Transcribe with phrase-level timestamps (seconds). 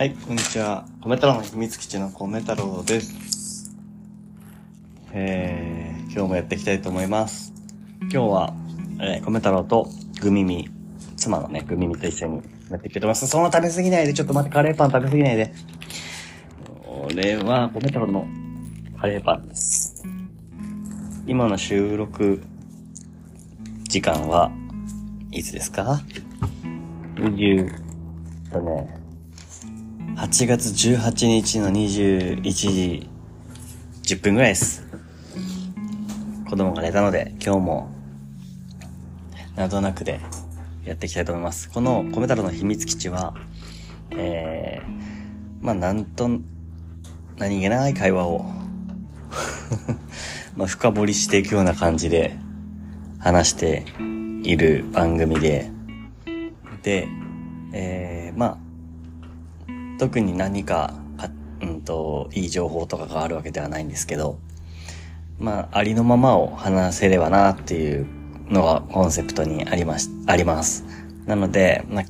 [0.00, 0.86] はい、こんにちは。
[1.02, 3.76] 米太郎の秘密基地の米太郎です。
[5.12, 7.52] えー、今日もやっていきたいと思います。
[8.00, 8.54] 今日は、
[8.98, 9.90] えー、米太郎と
[10.22, 10.70] グミミ、
[11.18, 13.26] 妻のね、グミミと一緒にやっていきたいと思います。
[13.26, 15.52] そんな食べ過ぎないで、ちょっと待って、カレーパン食べ過ぎないで。
[16.82, 18.26] これは、米太郎の
[18.98, 20.02] カレーパンです。
[21.26, 22.42] 今の収録
[23.82, 24.50] 時間は
[25.30, 26.00] いつですか
[27.16, 27.70] ?20、
[28.50, 28.99] とね、
[30.20, 33.08] 8月18日の21時
[34.02, 34.86] 10分ぐらいです。
[36.46, 37.90] 子供が寝たので、今日も、
[39.56, 40.20] なんとなくで
[40.84, 41.70] やっていきたいと思います。
[41.70, 43.34] この米太郎の秘密基地は、
[44.10, 46.28] えー、まあ、なんと、
[47.38, 48.44] 何気ない会話を、
[50.54, 52.36] まあ、深掘りしていくような感じで
[53.20, 53.86] 話して
[54.42, 55.70] いる番組で、
[56.82, 57.08] で、
[57.72, 58.69] えー、まあ、
[60.00, 60.94] 特に何か、
[61.60, 64.38] うんと、いい情報とかがあるわけではないんですけど、
[65.38, 68.06] まあ、ありのままを話せればなっていう
[68.48, 70.86] のがコンセプトにありまし、あります。
[71.26, 72.04] なので、まあ、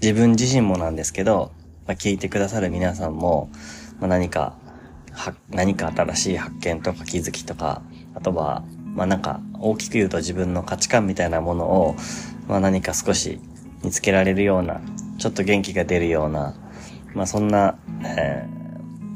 [0.00, 1.52] 自分自身もなんですけど、
[1.86, 3.50] まあ、聞いてくださる皆さんも、
[4.00, 4.56] まあ、何か、
[5.12, 7.82] は、何か新しい発見とか気づきとか、
[8.14, 11.94] あとは、まあ、なんか、大きく言うと自分の価値観みたいなものを、
[12.48, 13.38] まあ、何か少し
[13.82, 14.80] 見つけられるような、
[15.18, 16.54] ちょっと元気が出るような、
[17.14, 18.46] まあそんな、え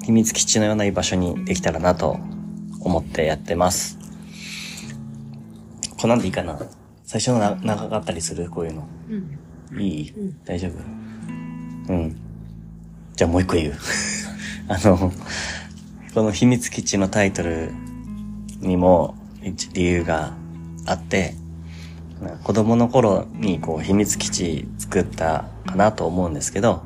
[0.01, 2.19] ー、秘密基地のような居場所にできたらなと
[2.81, 3.99] 思ってやってます。
[6.01, 6.59] こんなんでいいかな
[7.05, 8.49] 最初のな長かったりする？
[8.51, 8.89] こういうの。
[9.73, 9.81] うん。
[9.81, 11.93] いい、うん大丈夫？
[11.93, 12.17] うん。
[13.17, 13.75] じゃあもう一個言う。
[14.69, 15.13] あの、
[16.15, 17.73] この秘密基地のタイトル
[18.61, 20.35] にも一理由が
[20.87, 21.35] あって、
[22.45, 26.83] 子供の頃にこう秘密基地作ったかなと思うんですけど、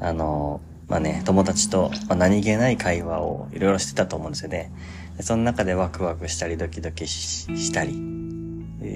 [0.00, 4.72] あの、まあね、友達と、ま、何気ない会話をいろいろしてたと思うんですよね。
[5.20, 7.94] その中でワクワクしたりドキドキしたり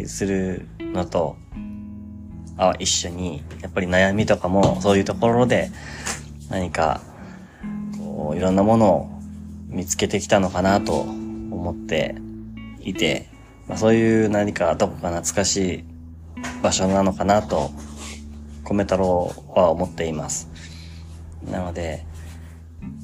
[0.07, 1.37] するのと、
[2.57, 5.71] あ、一緒に、やっぱり悩みとかもそういうところで
[6.49, 7.01] 何か、
[7.99, 9.11] こう、いろんなものを
[9.69, 12.15] 見つけてきたのかなと思って
[12.81, 13.29] いて、
[13.69, 15.85] まあ、そういう何かどこか懐かしい
[16.63, 17.71] 場所なのかなと、
[18.65, 20.52] 米太郎は思っています。
[21.51, 22.05] なので、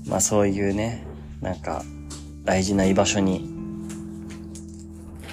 [0.07, 1.05] まあそういうね、
[1.41, 1.83] なんか
[2.45, 3.49] 大事な居場所に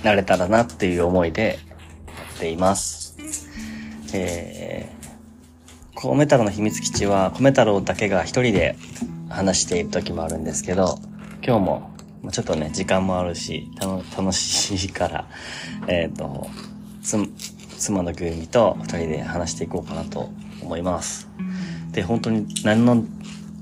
[0.03, 1.59] なれたらなっていう思いで
[2.07, 3.15] やっています。
[4.13, 8.75] えー、米太郎の秘密基地は米太郎だけが一人で
[9.29, 10.99] 話している時もあるんですけど、
[11.45, 11.95] 今日も
[12.31, 13.69] ちょっとね、時間もあるし、
[14.17, 15.27] 楽しいから、
[15.87, 16.47] えっ、と、
[17.01, 20.29] 妻のグーミと二人で話していこうかなと
[20.61, 21.27] 思います。
[21.95, 23.03] で、本当に何の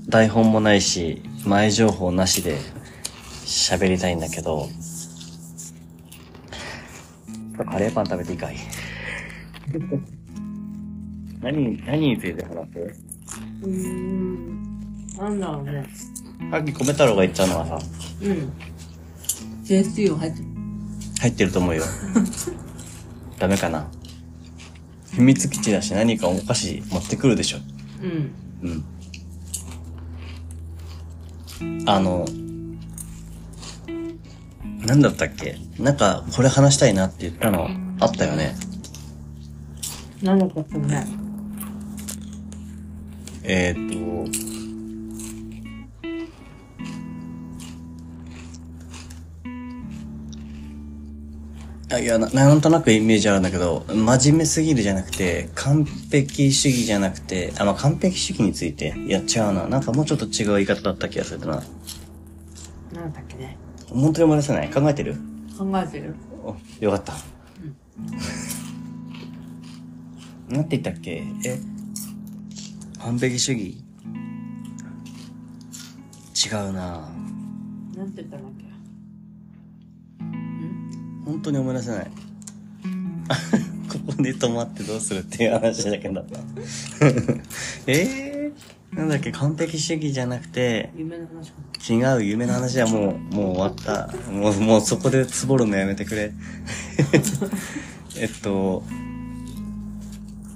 [0.08, 2.58] 台本もないし、前情報なしで
[3.46, 4.68] 喋りたいんだけど、
[7.70, 8.56] カレーパン食べていいかい？
[11.40, 12.78] 何、何について話す？
[13.62, 15.06] うーん。
[15.16, 15.86] なんだろうね。
[16.50, 17.78] さっき米太郎が言ったのはさ、
[18.22, 18.52] うん。
[19.64, 20.44] 清水油入ってる。
[21.20, 21.84] 入ってると思うよ。
[23.38, 23.86] ダメかな？
[25.12, 27.58] 秘密基地だし何かお菓子持ってくるでしょ。
[28.04, 28.84] うん。
[31.62, 31.88] うん。
[31.88, 32.26] あの、
[34.86, 35.56] なんだったっけ？
[35.78, 37.68] なんか、これ話したいなって言ったの
[38.00, 38.54] あったよね。
[40.22, 41.06] なんだかったね。
[43.42, 44.53] えー、っと、
[51.90, 59.66] あいやな、なんとなくイメージあるんだけど、真面目すぎるじゃなくて、完璧主義じゃなくて、あ、まあ、完璧主義について、いや、違うな。
[59.68, 61.62] なんかもうちょっと違う言い方だった気がするな。
[62.92, 63.58] なんだっけね。
[63.88, 64.70] 本当に思い出せない？
[64.70, 65.16] 考えてる？
[65.58, 66.14] 考えてる。
[66.42, 67.12] お、よかった。
[70.48, 71.22] なんて言ったっけ？
[71.44, 71.60] え？
[72.98, 73.84] 完璧主義？
[76.46, 77.08] 違うな
[77.96, 78.63] なんて言ったんだっけ？
[81.24, 82.10] 本当に思い出せない。
[83.88, 86.24] ここで止まってどうするっていう話だけど。
[87.86, 89.30] えー、なんだっけ？
[89.32, 94.12] 完璧主義じゃなくて、夢の話か違う夢の話はもう、もう終わった。
[94.30, 96.32] もう、もうそこでつぼるのやめてくれ。
[98.18, 98.82] えっと、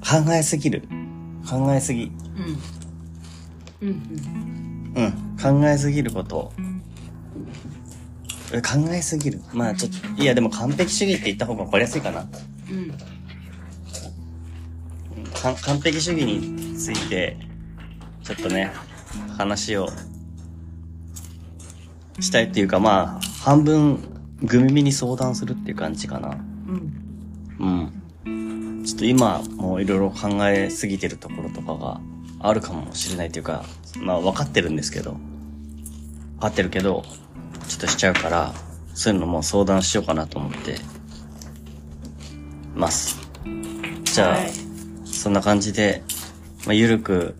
[0.03, 0.83] 考えすぎる。
[1.49, 2.13] 考えすぎ。
[3.81, 3.89] うん。
[3.89, 5.61] うんうん。
[5.61, 6.53] 考えすぎること。
[6.59, 6.63] え
[8.63, 9.41] 考えすぎる。
[9.53, 12.27] まあちょっと、いやでも完璧主義って言った方がわかりやすいかな。
[12.71, 12.77] うん。
[15.17, 15.25] うん。
[15.33, 17.37] か完璧主義について、
[18.25, 18.73] ちょっとね、
[19.37, 19.89] 話を
[22.21, 24.01] したいっていうか、まあ、半分、
[24.43, 26.37] グミミに相談するっていう感じかな。
[26.69, 27.93] うん。
[28.25, 28.85] うん。
[28.85, 32.01] ちょっと今、もういろいろ考えすぎてるところとかが
[32.41, 33.65] あるかもしれないっていうか、
[34.01, 35.13] まあ分かってるんですけど、
[36.37, 37.05] 分かってるけど、
[37.69, 38.55] ちょっとしちゃうから、
[38.95, 40.77] そういうのも相談しようかなと思って、
[42.75, 43.19] ます。
[44.05, 44.51] じゃあ、はい
[45.05, 46.05] そんな感じで、
[46.65, 47.35] まあ、ゆるく、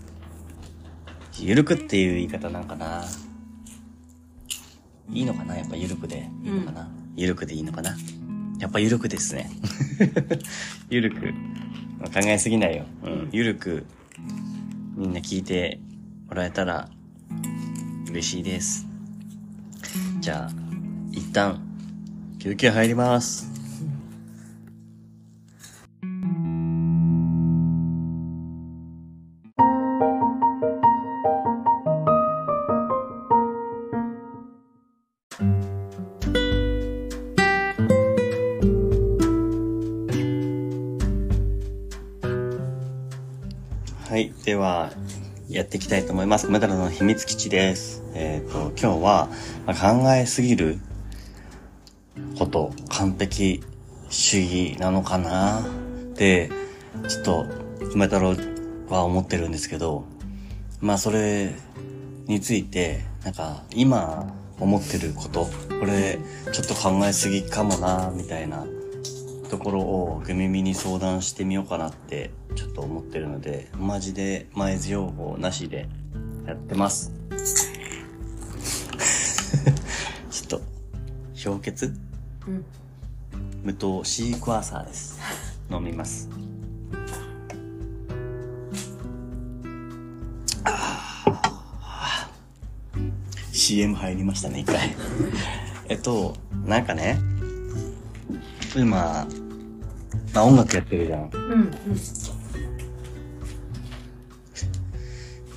[1.39, 3.05] ゆるくっていう言い方なんかな。
[5.13, 5.57] いいのかな？
[5.57, 7.97] やっぱゆるくでいいのかな、ゆるくでいいのかな？
[8.59, 9.49] やっぱゆるくですね。
[10.91, 11.33] ゆるく。
[12.01, 12.85] まあ考えすぎないよ。
[13.05, 13.29] うん。
[13.31, 13.87] ゆるく、
[14.97, 15.79] みんな聞いて
[16.27, 16.91] もらえたら
[18.11, 18.88] 嬉しいです。
[20.29, 20.51] じゃあ、
[21.11, 21.59] 一旦、
[22.39, 23.58] 休憩入ります。
[45.59, 46.49] やっていきたいと思います。
[46.49, 48.05] メダルの秘密基地です。
[48.15, 49.29] えっ、と、今日は、
[49.67, 50.79] ま考えすぎる
[52.39, 53.65] こと、完璧
[54.09, 55.65] 主義なのかなっ
[56.15, 56.53] て、
[57.09, 57.47] ちょっと、
[57.93, 58.37] 梅太郎
[58.89, 60.05] は思ってるんですけど、
[60.81, 61.53] まあそれ
[62.29, 65.47] について、なんか、今思ってること、
[65.81, 66.21] これ、
[66.53, 68.65] ちょっと考えすぎかもなみたいな
[69.51, 75.89] ところをグミミに相談してみようかなってちょっと思ってるので、マジで前情報なしで
[76.47, 77.13] やってます。
[80.31, 80.61] ちょっと、
[81.43, 81.93] 氷結？
[82.47, 82.65] うん。
[83.63, 85.19] 無糖シークワーサーです。
[85.71, 86.29] 飲みます。
[93.53, 94.97] CM 入りましたね、一回。
[95.91, 96.35] えっと、
[96.65, 97.19] なんかね、
[98.75, 99.27] 今、
[100.33, 101.31] まあ音楽やってるじゃん。
[101.33, 101.53] うん。
[101.53, 101.71] うん。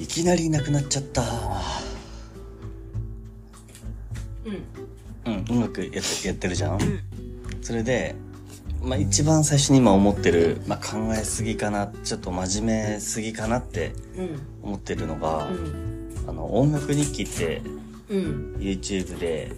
[0.01, 1.21] いきなりいなくなっちゃった。
[4.44, 5.31] うん。
[5.31, 6.80] うん、音楽やってやってるじゃん。
[7.62, 8.15] それで、
[8.81, 14.42] まあ一番最初に今思ってる、まあ考えすぎかな、ちょっと真面目すぎかなってうん。
[14.63, 16.15] 思ってるのが、うん。
[16.27, 17.62] あの、音楽日記って
[18.09, 18.56] うん。
[18.57, 19.51] YouTube で、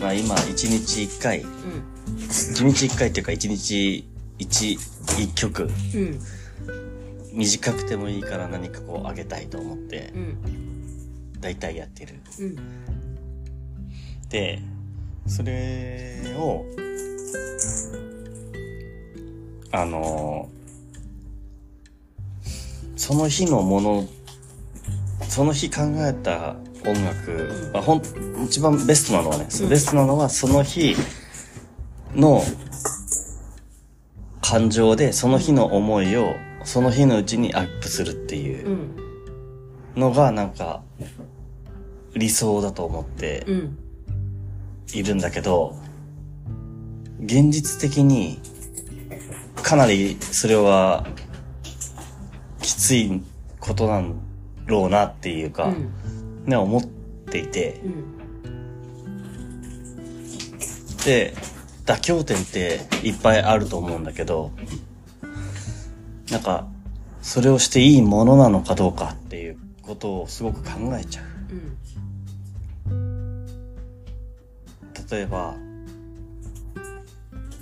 [0.00, 1.48] まあ今1日1回、うん。
[2.16, 4.08] 1日1回っていうか1日
[4.38, 4.78] 1、
[5.18, 6.18] 1曲、うん。
[7.32, 11.40] 短くてもいいから何かこうあげたいと思ってう、ん。
[11.40, 12.14] 大体やってる。
[12.40, 12.56] うん。
[14.28, 14.60] で、
[15.26, 16.64] それを、
[19.70, 20.48] あの、
[22.96, 24.08] その日のもの、
[25.28, 26.56] その日考えた
[26.86, 28.02] 音楽、まあ、ほん、
[28.44, 30.94] 一番ベストなのはね、うんベストなのはその日
[32.14, 32.42] の
[34.40, 39.02] 感情で、その日の思いを、その日のうちにアップするっていううん
[39.96, 40.82] のが、なんか、
[42.14, 43.78] 理想だと思って、うん。
[44.94, 45.76] いるんだけど、
[47.22, 48.40] 現実的に、
[49.56, 51.06] かなりそれは、
[52.60, 53.22] きつい
[53.60, 54.14] ことなん
[54.66, 55.92] ろうなっていうか、うん。
[56.46, 58.16] ね、思っていて、うん。
[61.04, 61.34] で、
[61.84, 64.52] 妥協点っていっぱいあると思うんだけど、
[66.32, 66.66] なんか、
[67.20, 71.22] それをしていいものなのかどうかっていうことをすごく考えちゃ
[72.88, 72.90] う。
[72.90, 73.46] うん。
[75.10, 75.54] 例えば、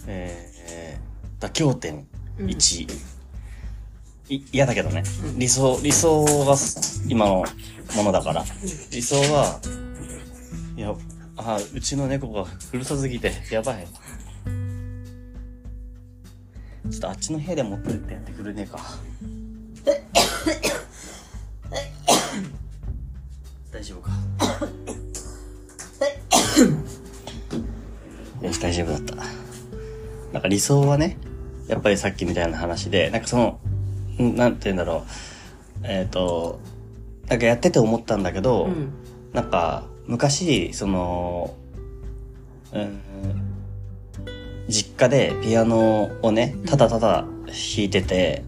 [0.07, 2.07] えー、妥協点
[2.39, 2.87] 1、
[4.29, 6.55] い嫌だけどね、うん理想理想が
[7.09, 7.45] 今の
[7.97, 8.45] ものだから、
[8.93, 9.61] 理想は
[10.77, 10.95] いや
[11.37, 13.89] あうちの猫がうるさすぎてやばい
[16.91, 18.79] ちょっとあっちの部屋で持ってってやってくれねえか。
[23.73, 24.11] 大丈夫か？
[28.43, 29.15] よ し大丈夫だった。
[30.33, 31.17] なんか理想はね
[31.69, 33.61] やっぱりさっきみたいな話でなんかその
[34.21, 35.05] んなんて言うんだろ
[35.83, 35.85] う。
[35.85, 36.59] えっ、と
[37.29, 38.91] なんかやってて思ったんだけど、うん。
[39.33, 41.55] なんか、昔、その、
[42.73, 43.01] うん、
[44.71, 48.45] 実家でピアノをね、ただただ弾いてて、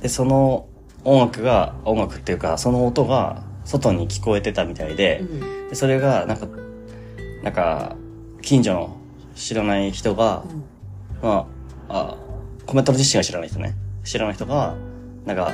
[0.00, 0.66] で、その
[1.04, 5.68] 音楽が、音楽っていうか、その音が外に聞こえてたみたいで、うん。
[5.68, 6.48] でそれが、なんか、
[7.42, 7.96] なんか、
[8.42, 8.96] 近所の
[9.34, 10.44] 知らない人が、
[11.22, 11.46] ま
[11.88, 12.16] あ、あ、
[12.66, 13.74] コメントの自身が知らない人ね。
[14.04, 14.74] 知らない人が、
[15.24, 15.52] なんか、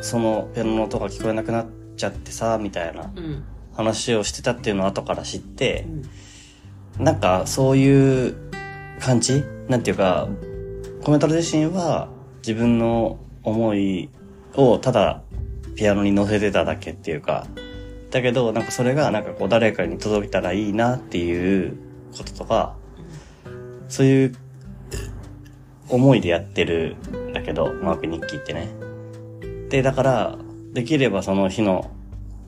[0.00, 3.44] そのピアノの音が聞こえなくなっちゃってさ、みたいなうん。
[3.72, 5.86] 話をしてたっていうのを後から知って
[6.98, 7.04] う、ん。
[7.04, 8.49] なんかそういう
[9.00, 9.42] 感じ？
[9.68, 10.28] なんていうか、
[11.02, 12.08] コメント自身は
[12.42, 14.10] 自分の思い
[14.54, 15.22] をただ
[15.74, 17.46] ピアノに乗せてただけっていうか、
[18.10, 21.76] だけどなんかそれがなんかこう誰かに届いたらいいなっていう
[22.16, 22.76] こととか、
[23.88, 24.34] そういう
[25.88, 26.96] 思いでやってる
[27.30, 28.68] んだけど、マーク日記ってね。
[29.70, 30.38] で、だから、
[30.72, 31.90] できればその日の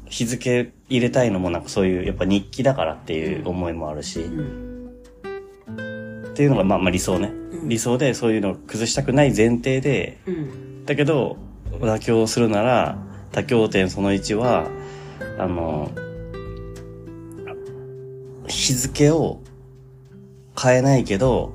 [0.07, 4.72] 日付入れたいのもなんかそういうやっぱ日記だからっていう思いもあるし、うん。
[6.33, 7.29] っていうのがまあまあ理想ね。
[7.29, 10.85] うん理想でそういうのを崩したくない前提で、うん。
[10.85, 11.37] だけど、
[11.71, 12.99] 妥協するなら、
[13.33, 14.67] 妥協点その1は、
[15.39, 15.91] あの、
[18.49, 19.41] 日付を
[20.61, 21.55] 変えないけど、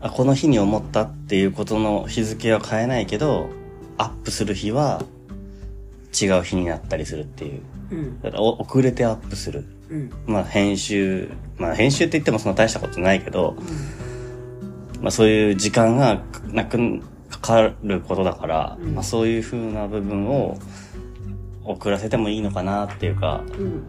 [0.00, 3.48] あこの日に思ったっていうことの日付は変えないけど、
[3.96, 5.02] アップする日は
[6.20, 7.60] 違う日になったりするっていう。
[7.90, 8.22] うん。
[8.22, 9.64] だからお遅れてアップする。
[9.90, 10.10] うん。
[10.26, 13.56] まあ編集、まあ編集って言ってもそんな大したことないけど、
[15.00, 20.58] まあそういう時間がなく、かかることだから、うんまあそういう風な部分を
[21.64, 23.86] 遅らせてもいいのかなっていうか、うん。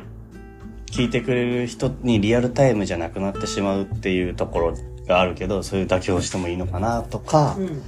[0.88, 4.78] 聞いてくれる人にリアルタイムじゃなくなってしまうっていうところ
[5.08, 7.82] があるけど、そういう妥協してもいいのかなとか、うん。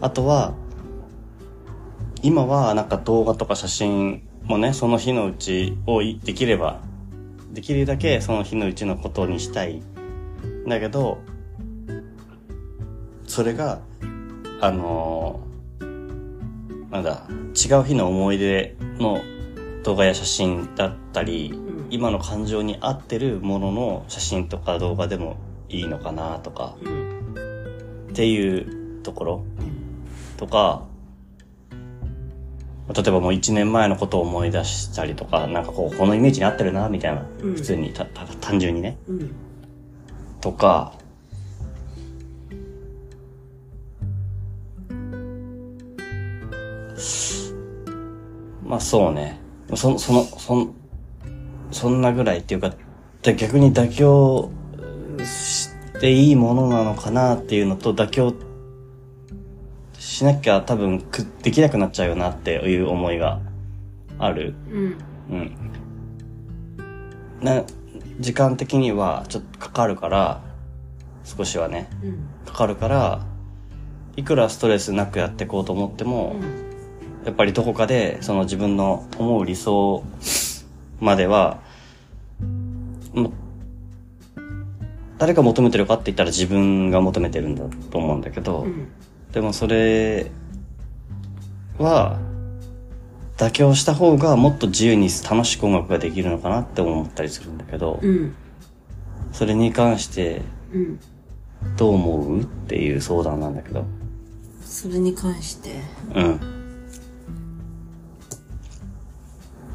[0.00, 0.54] あとは、
[2.22, 6.80] 今はなんか動画とか写真もね、その日のうちをいできれば、
[7.56, 9.80] できるだけその日のうちのことにしたい。
[10.68, 11.22] だけど、
[13.26, 13.80] それが、
[14.60, 19.22] あのーなんだ、違う日の思い出の
[19.84, 25.38] 動画や写真だったり、ん今の感情に合ってるものの写真とか動画でも
[25.70, 28.08] いいのかなとか、うん。
[28.10, 29.44] っていうところ
[30.36, 30.84] とか、
[32.94, 37.26] 例えばもう一年前のことを思い出したりとか、なんかこう、このイメージに合ってるな、みたいな。
[37.42, 38.96] うん普通にた、た、単純にね。
[39.08, 39.32] うん。
[40.40, 40.92] とか、
[48.64, 49.40] まあそうね。
[49.74, 50.74] そ、その、そん、
[51.72, 52.72] そんなぐらいっていうか、
[53.22, 54.50] で逆に妥協
[55.24, 58.34] していいものなのかなっていうのと、妥協
[60.16, 63.38] しなきゃ多分くできなくなっちゃうよなっていう思いが
[64.18, 64.54] ある。
[64.70, 64.96] うん。
[65.28, 65.56] うん。
[67.42, 67.62] な、
[68.18, 70.40] 時間的にはちょっとかかるから、
[71.22, 72.28] 少しはね、うん。
[72.46, 73.26] かかるから、
[74.16, 76.36] いくらストレスなくやっていこうと思っても、
[77.26, 80.02] やっぱりどこかでその自分の思う理想
[80.98, 81.60] までは、
[83.12, 83.32] も
[85.18, 88.88] 誰が求めてるかって言ったら自分が求めてるんだと思うんだけど、うん。
[89.36, 90.30] でもそれ
[91.78, 92.18] は
[93.36, 98.34] 妥協した方がもっと自由に楽しく音楽ができるのかなって思ったりするんだけど、うん。
[99.32, 100.40] それに関して
[100.72, 100.98] うん。
[101.76, 103.84] どう思うっていう相談なんだけど。
[104.62, 105.82] それに関して、
[106.14, 106.40] うん。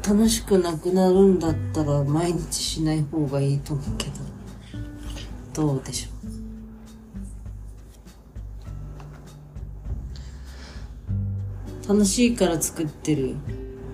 [0.04, 4.12] 楽しくなくなるんだったら毎日しない方がいいと思うけど、
[5.68, 6.11] どうでしょう？
[11.88, 13.36] 楽しいから作ってる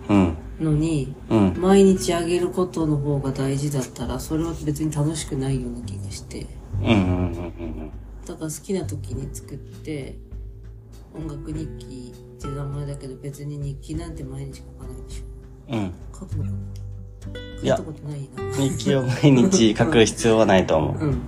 [0.09, 0.37] うん。
[0.61, 1.55] のに、うん。
[1.61, 6.47] 毎日あげることの方が大事だったら、それは別に楽しくないような気がして。
[6.83, 6.89] うん。
[6.89, 6.95] うん。
[6.95, 7.91] うん。
[8.27, 10.19] だから好きな時に作って、
[11.15, 15.25] 音楽日記っていう名前だけど別に日記なんて毎日書かないでしょ。
[15.77, 15.93] うん。
[16.13, 16.45] 書くの
[17.61, 18.53] 書いたことないな。
[18.55, 21.05] 日記を毎日書く必要はないと思う。
[21.05, 21.21] うん。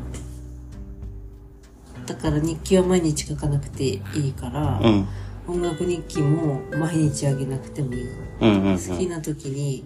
[2.06, 5.06] だから日記は毎日書かなくていいから、うん。
[5.50, 8.08] 音楽日記も毎日あげなくてもいい。
[8.40, 8.62] うん。
[8.62, 8.78] うん。
[8.78, 9.84] 好きな時に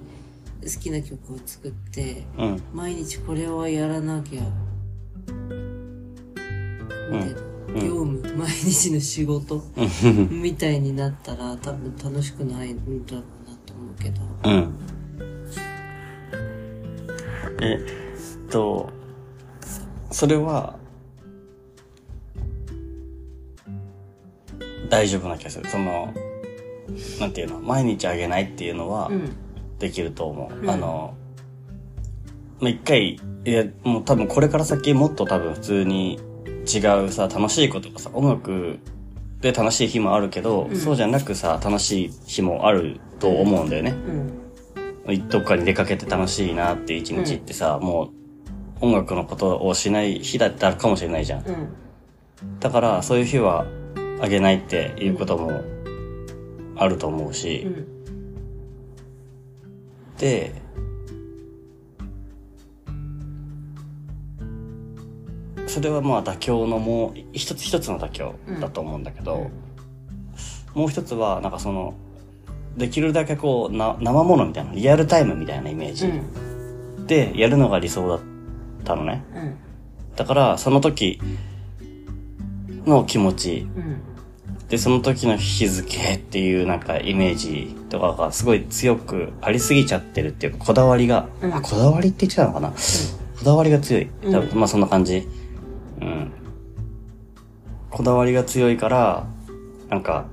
[0.63, 2.63] 好きな曲を作って、うん。
[2.73, 4.43] 毎日これはやらなきゃ、
[7.11, 7.55] みたいな。
[7.75, 10.43] 業務、毎日の仕事うん。
[10.43, 14.21] みたいになったら多分楽しくないんだろうなと思うけど。
[14.45, 14.75] うん。
[17.61, 18.91] えっと、
[20.11, 20.79] それは、
[24.95, 25.69] 大丈夫な気がする。
[25.69, 26.15] その、
[27.19, 29.37] なんていうの、毎日あげないっていうのはうん。
[29.81, 30.57] できると思う。
[30.57, 31.15] うんあの、
[32.61, 36.21] まあ、一回、いや、もう多分これから先もっと多分普通に
[36.73, 38.79] 違うさ、楽しいことがさ、音楽
[39.41, 43.91] で楽しい日もあるけど、うんそうじゃなくさ、楽しい日もあると思うんだよね。
[45.07, 45.29] うん。
[45.29, 48.13] どっかに出かけて楽しいなっていう一日ってさ、も
[48.81, 51.47] う音楽のことをしない日だったかもしれないじゃん。
[51.47, 51.69] うん。
[52.61, 53.67] だからそういう日は
[54.25, 55.63] あげないっていうことも
[56.77, 57.87] あると思うし、うん。
[60.17, 60.55] で、
[65.67, 69.51] それはまあ妥協のもう一つ一つの妥協だと思うんだけど、
[70.75, 71.95] もう一つはなんかその
[72.77, 76.07] できるだけこうな生ものみたいなリアルタイムみたいなイメージ。
[76.07, 76.55] うん
[77.05, 78.21] でやるのが理想だっ
[78.83, 79.23] たのね。
[79.35, 79.57] うん。
[80.17, 81.21] だからその時
[82.87, 84.14] の気持ちうん
[84.69, 91.55] でその時の日付っていうなんかイメージとかがすごい強くありすぎちゃってるっていうかこだわりが、うん。
[91.55, 94.09] あこだわりって言ってたのかな、こだわりが強い。
[94.23, 95.29] 多分、うんまあそんな感じ。
[96.01, 96.33] うん。
[97.91, 99.27] こだわりが強いから
[99.89, 100.27] なんか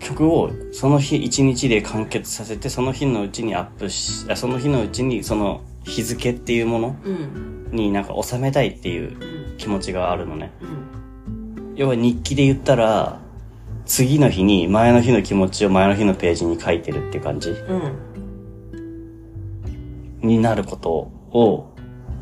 [0.00, 7.68] 曲をその日一日で完結させてその日のうちにアップしあその日のうちにその日付っていうものうん。
[7.70, 10.52] になんか収めたいっていううん気持ちがあるのね。
[10.60, 11.02] うん
[11.74, 13.18] 要は日記で言ったら
[13.86, 17.50] 次の日に前の日の気持ちを前の日のページに書いてるって感じ。
[17.50, 17.92] うん
[20.20, 21.74] になることを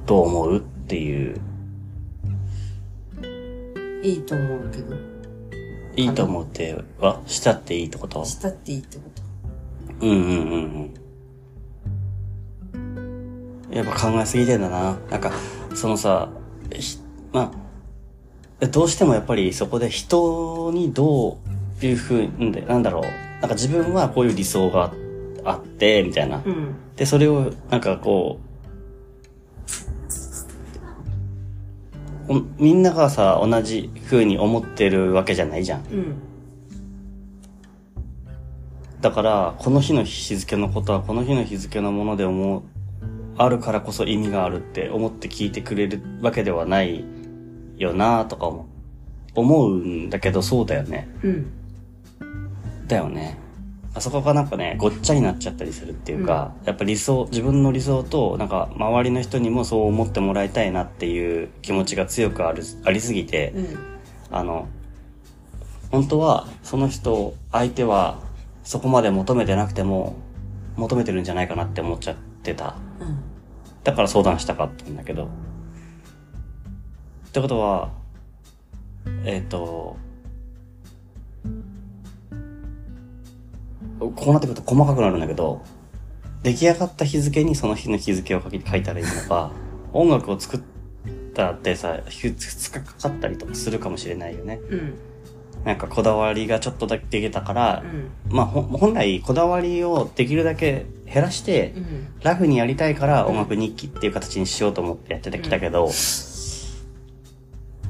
[0.07, 1.41] どう思うっていう。
[4.03, 4.97] いいと思うけど。
[5.97, 8.25] いいと思うってはしたっていいってこと？
[8.25, 9.03] したっていいってこ
[10.01, 10.07] と。
[10.07, 10.95] うんうんうん
[13.69, 13.77] うん。
[13.77, 14.97] やっぱ考えすぎてんだな。
[15.11, 15.33] なんか
[15.75, 16.31] そのさ
[16.73, 17.00] ひ
[17.33, 17.53] ま
[18.61, 21.39] あどうしてもやっぱりそこで人にど
[21.83, 23.03] ういうふうんでなんだろう。
[23.41, 24.93] なんか自分はこういう理想が
[25.45, 26.43] あってみたいな。
[26.45, 26.75] うん。
[26.97, 28.39] で、それを、なんかこ
[32.29, 35.81] う、おみんながさ、同じ風に思ってるわけじゃないじゃん。
[35.81, 36.15] うん。
[39.01, 42.63] だから、この日の日付のことは、この日の日付のもので思う、
[43.39, 47.05] あるからこそ意味があるって思って聞いてくれるわけではない
[47.81, 48.67] よなとか思う。
[49.35, 51.09] 思うんだけど、そうだよね。
[51.23, 51.53] うん
[52.87, 53.39] だよね。
[53.95, 63.79] あそこがなんかね、ごっちゃになっちゃったりするっていうか、やっぱ理想、自分の理想と、なんか周りの人にもそう思ってもらいたいなっていう気持ちが強くある、ありすぎて、うん
[64.33, 64.69] あの、
[65.91, 68.21] 本当は、その人、相手は、
[68.63, 70.17] そこまで求めてなくても、
[70.77, 72.77] 求めてるんじゃないかなって思っちゃってた。
[73.01, 73.31] うん
[73.83, 75.29] だから相談したかったんだけど。
[77.31, 77.91] ってことは、
[79.25, 79.97] えっ、と、
[84.01, 85.63] こうなってくると細かくなるんだけど、
[86.43, 89.53] 出来上がった日付にその日の日付を書き書いたらいいのか、
[89.95, 90.61] 音楽を作っ
[91.33, 94.59] たってさ、2日かかったりとかするかもしれないよね。
[94.69, 94.95] うん。
[95.65, 97.85] なんかこだわりがちょっとだけできたから
[98.29, 98.35] う、ん。
[98.35, 102.09] まあ本来こだわりをできるだけ減らして、うん。
[102.25, 105.89] ラフにやりたいから音楽日記っていう形にしようと思ってやってきたけど、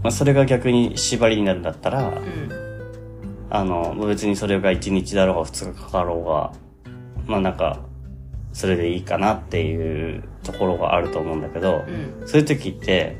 [0.02, 2.16] まあそれが逆に縛りになるんだったら、うん。
[3.50, 6.52] あの、別にそれが1日だろうが2日かかろうが、
[7.26, 7.80] まあなんか、
[8.52, 11.84] それでいいかなっていうところがあると思うんだけど、
[12.20, 12.26] うん。
[12.26, 13.16] そういう時って、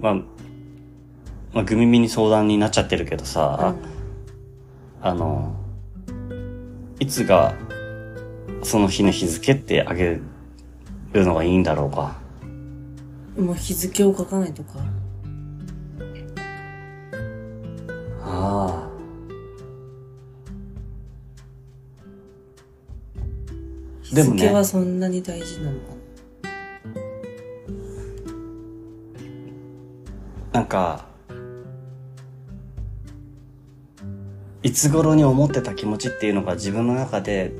[0.00, 0.14] まあ、
[1.54, 3.74] まあ、グミミに相談になっちゃってるけどさ、
[5.00, 5.56] あの、
[6.98, 7.54] いつが
[8.62, 10.20] その日の日付ってあげ
[11.12, 12.16] るのがいいんだろうか？
[13.36, 14.78] もう日付を書かないとか
[18.44, 18.88] ああ。
[24.02, 25.94] 日でもね付はそんなに大事なのか
[30.52, 31.06] なんか、
[34.62, 37.52] いつ頃に思ってた気持ちっていうのが自分の中で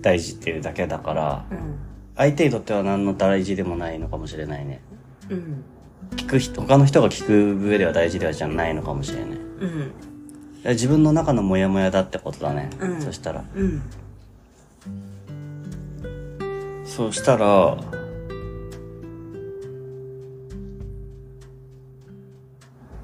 [0.00, 1.58] 大事っていうだけだから、な
[2.16, 4.80] 相手にとっては何の大事でもないのかもしれないね。
[5.30, 5.64] うんうん
[6.16, 9.37] 聞く人、他の人が聞く上では大事ではじゃないのかもしれない。
[9.60, 9.92] うん
[10.64, 12.70] 自分の中のモヤモヤだってことだね。
[12.80, 13.44] うんそしたら。
[13.54, 13.82] うん
[16.84, 17.76] そうしたら、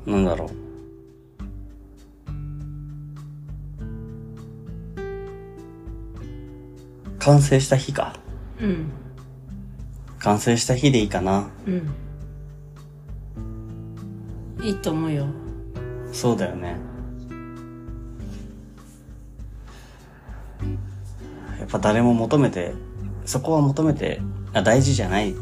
[0.04, 0.50] なんだろう。
[7.20, 8.16] 完成した日か。
[8.60, 8.90] うん
[10.18, 11.48] 完成した日でいいかな。
[11.66, 11.88] うん
[14.62, 15.26] いいと思うよ
[16.14, 16.76] そうだよね。
[21.58, 22.72] やっぱ誰も求めて、
[23.26, 24.22] そこは求めて、
[24.52, 25.34] あ大事じゃない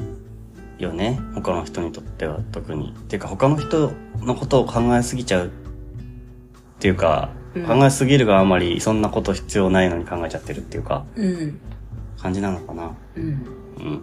[0.79, 1.21] よね。
[1.35, 2.95] 他の人にとっては特に。
[2.99, 5.51] っていうか他の人のことを考えすぎちゃうっ
[6.81, 11.61] ていうか、うん考えすぎるがあまりそんなこと必要ないのに考えちゃってるっていうか、うん
[12.17, 12.97] 感じなのかな。
[13.15, 14.03] うんうん。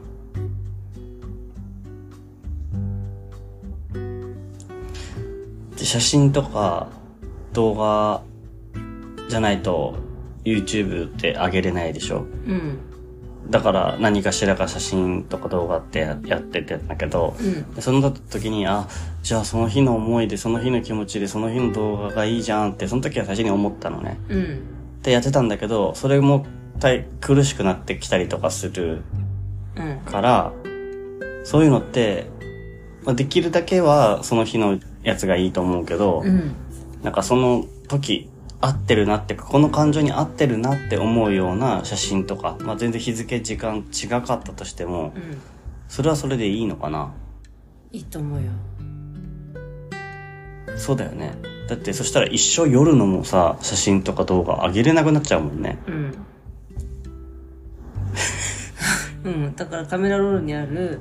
[5.86, 6.88] 写真とか
[7.54, 8.22] 動画
[9.28, 9.96] じゃないと
[10.44, 12.26] YouTube って上げれないでしょ？
[12.48, 12.80] うん。
[13.50, 17.74] だから何かしらか写真とか動画ってややっててんだけど、うん。
[17.74, 18.88] でその時に、あ、
[19.24, 24.20] じゃあその日の思いで、その日の気持ちで、その日の動画がいいじゃんって、その時は最初に思ったのね。
[24.30, 25.02] うん。
[25.02, 26.46] でやってたんだけど、それも
[26.80, 29.02] 大苦しくなってきたりとかする
[29.76, 30.00] うん。
[30.00, 30.54] から、
[31.44, 32.28] そういうのって、
[33.04, 36.56] まあ、できるだけはその日のやつがいいと思うけど、うん。
[37.04, 38.30] なんかその時
[38.62, 45.38] 合ってるなってか、この感情に合ってるなって思うような写真とか、まあ、全然日付時間違かったとしても、うん。
[45.88, 47.14] それはそれでいいのかな。
[47.92, 48.52] いいと思うよ。
[50.78, 51.34] そうだよね。
[51.68, 55.78] だってそしたら一生夜のもさ、写真とか動画上げれなくなっちゃうもんね。
[55.88, 56.14] うん。
[59.24, 59.56] うん。
[59.56, 61.00] だからカメラロールにある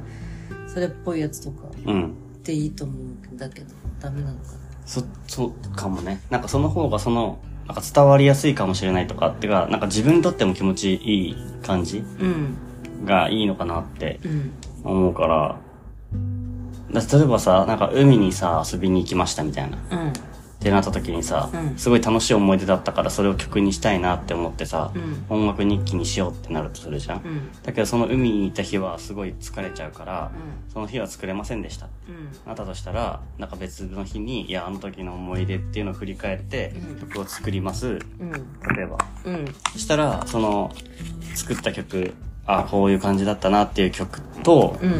[0.66, 2.14] それっぽいやつとかうん。
[2.44, 2.96] でいいと思う
[3.34, 4.58] んだけどダメなのかな？
[4.86, 6.20] そ、そうかもね。
[6.30, 12.56] なんかその方がその、なんか伝わりやすいかもしれないとかっていうか、なんか自分にとっても気持ちいい感じうん
[13.04, 14.52] がいいのかなってうん
[14.84, 15.58] 思うから、
[16.90, 19.76] 例えばさ、なんか海にさ、遊びに行きましたみたいな。
[19.90, 20.12] うん
[20.58, 21.78] ってなった時にさ、うん。
[21.78, 25.24] すごい楽しい思い出だったからそれを曲にしたいなって思ってさ、うん。
[25.28, 27.22] 音楽日記にしようってなるとするじゃん。
[27.22, 27.52] うん。
[27.62, 30.32] だけどその海にいた日はすごい疲れちゃうから、
[30.68, 31.86] うその日は作れませんでした。
[32.08, 32.30] うん。
[32.44, 37.86] なったとしたら、なんか別の日に、いや、あの時の思い出っていうのを振り返ってうん、曲を作ります。
[37.86, 38.32] うん。
[38.76, 38.98] 例えば。
[39.26, 39.54] うん。
[39.72, 40.72] そしたら、その、
[41.36, 42.14] 作った曲、
[42.46, 44.92] あ、こういう感じだったなっていう曲と、うん。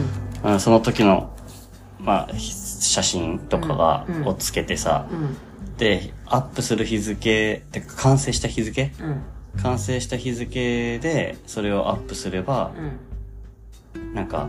[0.53, 1.33] うんその時の、
[1.99, 4.16] まあ、ひ写真とかが、うん。
[4.18, 4.29] うん。
[4.29, 5.37] をつけてさ、うん
[5.79, 8.93] で、アップする日付、てか完成した日付？
[9.01, 9.23] うん
[9.62, 12.73] 完成した日付で、それをアップすれば、
[13.95, 14.49] うんなんか、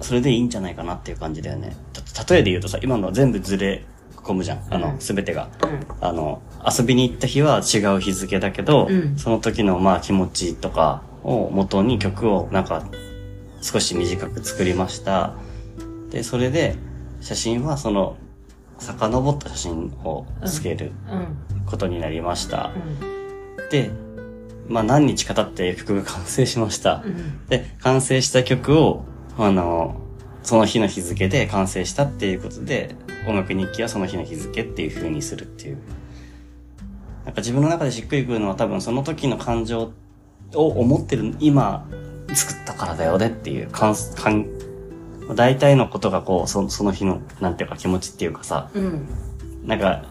[0.00, 1.74] それでいいんじゃないかなっていう感じだよね。
[2.14, 3.84] た例えで言うとさ、今のは全部ずれ
[4.16, 4.66] 込むじゃん。
[4.68, 5.48] あの、うんすべてが。
[5.62, 6.42] うんあの、
[6.78, 12.86] 遊びに行った日は違う日付だけど、うんその時のまあ気持ちとかを元に曲をなんか
[13.62, 15.34] 少し短く作りました。
[16.10, 16.76] で、それで
[17.22, 18.18] 写真はその
[18.78, 22.72] 遡った写真をつけるうんことになりました。
[23.00, 23.16] うん
[23.70, 23.90] で、
[24.68, 27.02] まあ何日か経って曲が完成しました。
[27.04, 29.04] うんで、完成した曲を、
[29.38, 29.96] あの、
[30.42, 32.94] その日の日付で完成したっていうことで、
[33.26, 35.78] 音楽日記はその日の日付っていう風にするっていう。
[37.24, 39.92] なんか自分の中でしっくりくるのは多分その時の感情
[40.54, 41.88] を思ってる、今
[42.32, 44.46] 作ったからだよねっていう、かん、かん、
[45.34, 49.08] 大体のことがこう、そその日の、なんていうか気持ちっていうかさ、うん。
[49.64, 50.04] なんか、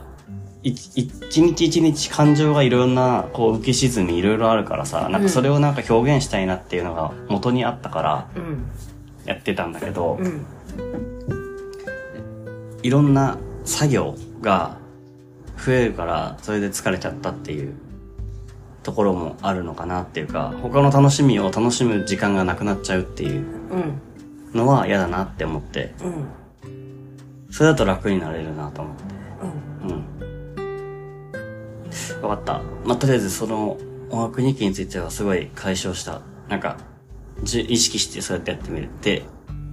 [0.63, 8.65] い一日一日感情がいろんな、こう、浮き沈みいろいろあるからさ、なんかそれをなんか表現したいなっていうのが元にあったからうん。
[9.25, 10.45] やってたんだけど、うん。
[12.83, 14.77] いろんな作業が
[15.57, 17.73] 増えるから、それで疲れちゃったっていう
[18.83, 23.41] ところもあるのかなっていうか、他の楽しみを楽しむ時間がなくなっちゃうっていう。
[23.71, 24.01] うん
[24.55, 26.25] のは嫌だなって思って、うん
[27.55, 29.03] それだと楽になれるなと思って。
[29.41, 29.93] うんう
[32.21, 32.21] ん。
[32.21, 32.61] わかった。
[32.83, 33.77] まあ、とりあえずその
[34.09, 36.19] 音楽日記についてはすごい解消した。
[36.49, 36.75] なんか、
[37.43, 39.23] じ意識してそうやってやってみるって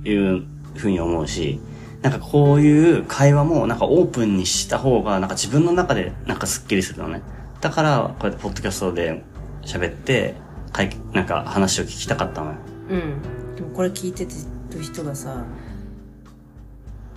[0.04, 0.44] いう
[0.76, 1.58] ふうに思うし、
[2.02, 7.22] なんかこういう会話もなんかオープンにした方がなんか自分の中でなんかスッキリするのね。
[7.60, 9.24] だから、こうやってポッドキャストで
[9.62, 10.36] 喋って、
[10.70, 12.56] かいなんか話を聞きたかったのよ。
[12.90, 13.22] うん
[13.56, 14.34] でもこれ聞いてて
[14.74, 15.44] る人がさ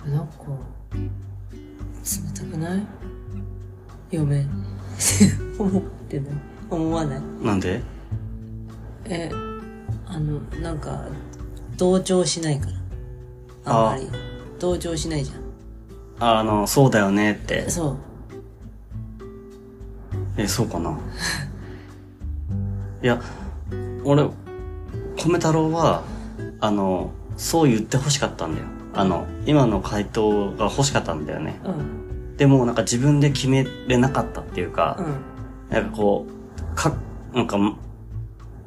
[0.06, 0.34] なんか
[2.04, 2.86] 冷たくない？
[4.10, 4.46] 嫁。
[5.58, 6.28] 思ってない。
[6.70, 7.20] 思わない。
[7.42, 7.82] なんで？
[9.06, 9.28] え
[10.06, 11.06] あのなんか
[11.76, 12.68] 同調しないか
[13.64, 13.88] ら。
[13.88, 14.08] あんまり。
[14.60, 17.64] 同調しないじゃあの、そうだよねって。
[17.66, 17.70] ん。
[17.70, 17.96] そう。
[20.38, 20.96] え、そうかな？
[23.02, 23.20] いや、
[24.04, 24.22] 俺、
[25.16, 26.02] 米太郎は、
[26.60, 28.66] あの、そう言って欲しかったんだよ。
[28.94, 31.60] あの、今の回答が欲しかったんだよね。
[31.64, 32.36] うん。
[32.36, 34.98] でも、なんか自分で決めれなかったっていううか、
[35.70, 35.74] ん。
[35.74, 36.92] なんかこう、か、
[37.34, 37.76] なんか、う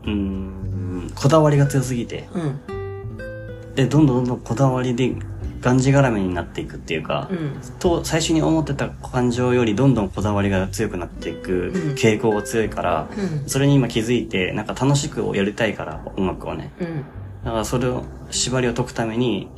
[0.05, 3.73] ーん、こだわりが強すぎて、うん。
[3.75, 5.15] で、どんどんどんどんこだわりで、
[5.61, 7.51] がんじがらめになっていくっていうか、うん。
[7.79, 11.71] と最初に思ってた感情よりどんどんこだわりが強くなっていくうん。
[11.95, 13.49] 傾向が強いから、うん。
[13.49, 16.71] それに今気づいてなんか楽しくやりたいから音楽をね。
[16.79, 17.03] うん
[17.43, 19.49] だからそれを縛りを解くために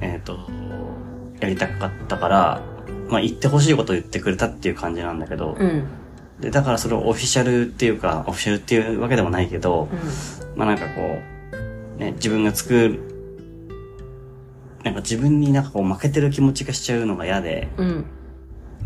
[0.00, 0.38] えっ、と
[1.40, 2.62] やりたかったから
[3.08, 5.86] まあ言ってほしいことを言ってくれたっていう感じなんだけど、うん
[6.40, 9.88] でだからそれをオフィシャルっていうかオフィシャルっていうわけでもないけど、
[10.56, 11.18] まあなんかこ
[11.96, 13.00] うね自分が作る
[14.82, 18.04] なんか自分になんかこう負けてる気持ちがしちゃうのが嫌で、うん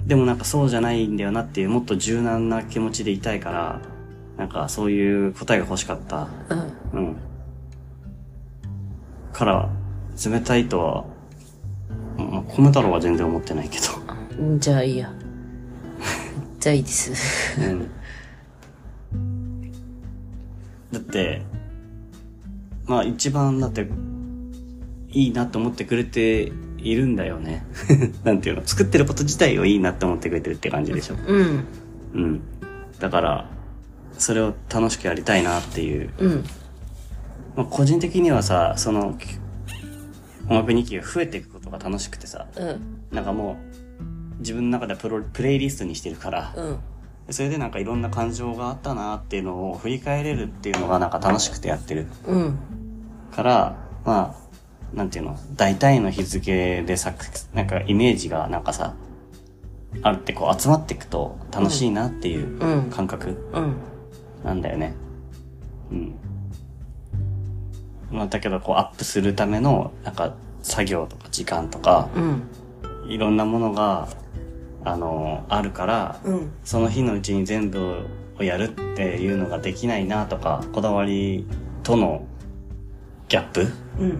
[0.08, 3.82] でもなんかそうじゃないんだよなっていう、もっと柔軟な気持ちでいたいから、
[4.38, 6.28] なんかそういう答えが欲しかった。
[6.48, 6.98] うん。
[6.98, 7.16] うん。
[9.38, 9.70] から、
[10.26, 11.04] 冷たいとは、
[12.16, 13.84] まあ、米太郎は全然思ってないけど。
[14.42, 15.12] うんじゃあいいや。
[16.58, 17.12] じゃあいいです。
[17.60, 17.88] うん。
[20.92, 21.42] だって、
[22.86, 23.88] まあ一番だって、
[25.10, 27.64] いいなって思ってくれているんだよね。
[28.24, 28.62] なんていうの？
[28.66, 31.14] 作ってること自体をいいなって思ってくれてるって感じでしょ。
[31.28, 31.64] うん。
[32.14, 32.40] うん。
[32.98, 33.50] だから、
[34.18, 36.10] それを楽しくやりたいなっていう。
[36.18, 36.44] うん。
[37.58, 39.18] まあ個人的にはさ、その、
[40.48, 43.00] 音楽日記が増えていくことが楽しくてさ、うん。
[43.10, 43.56] なんかも
[44.36, 46.78] う、自分の中ではプロプレイリストにしてるから、うん。
[47.30, 52.58] それでなんかいろんな感情があったなっていうのを振り返れるっていうのがなんか楽しくてやってるうん。
[53.34, 54.36] から、ま
[54.94, 57.12] あ、なんていうの、大体の日付でさ、
[57.54, 58.94] なんかイメージがなんかさ、
[60.02, 63.74] あるってこう集まっていくと楽しいなっていううん感覚うん。
[64.44, 64.94] なんだよね。
[65.90, 66.14] うん。
[68.10, 72.42] まあだけどこうアップするためのなんか作業とか時間とかうん。
[73.08, 74.08] いろんなものが
[74.84, 76.52] あのあるから、うん。
[76.64, 78.06] その日のうちに全部
[78.38, 81.46] をやるっていうのができないなとか、こだわり
[81.82, 82.26] との
[83.28, 83.66] ギャップ？
[83.98, 84.18] うん。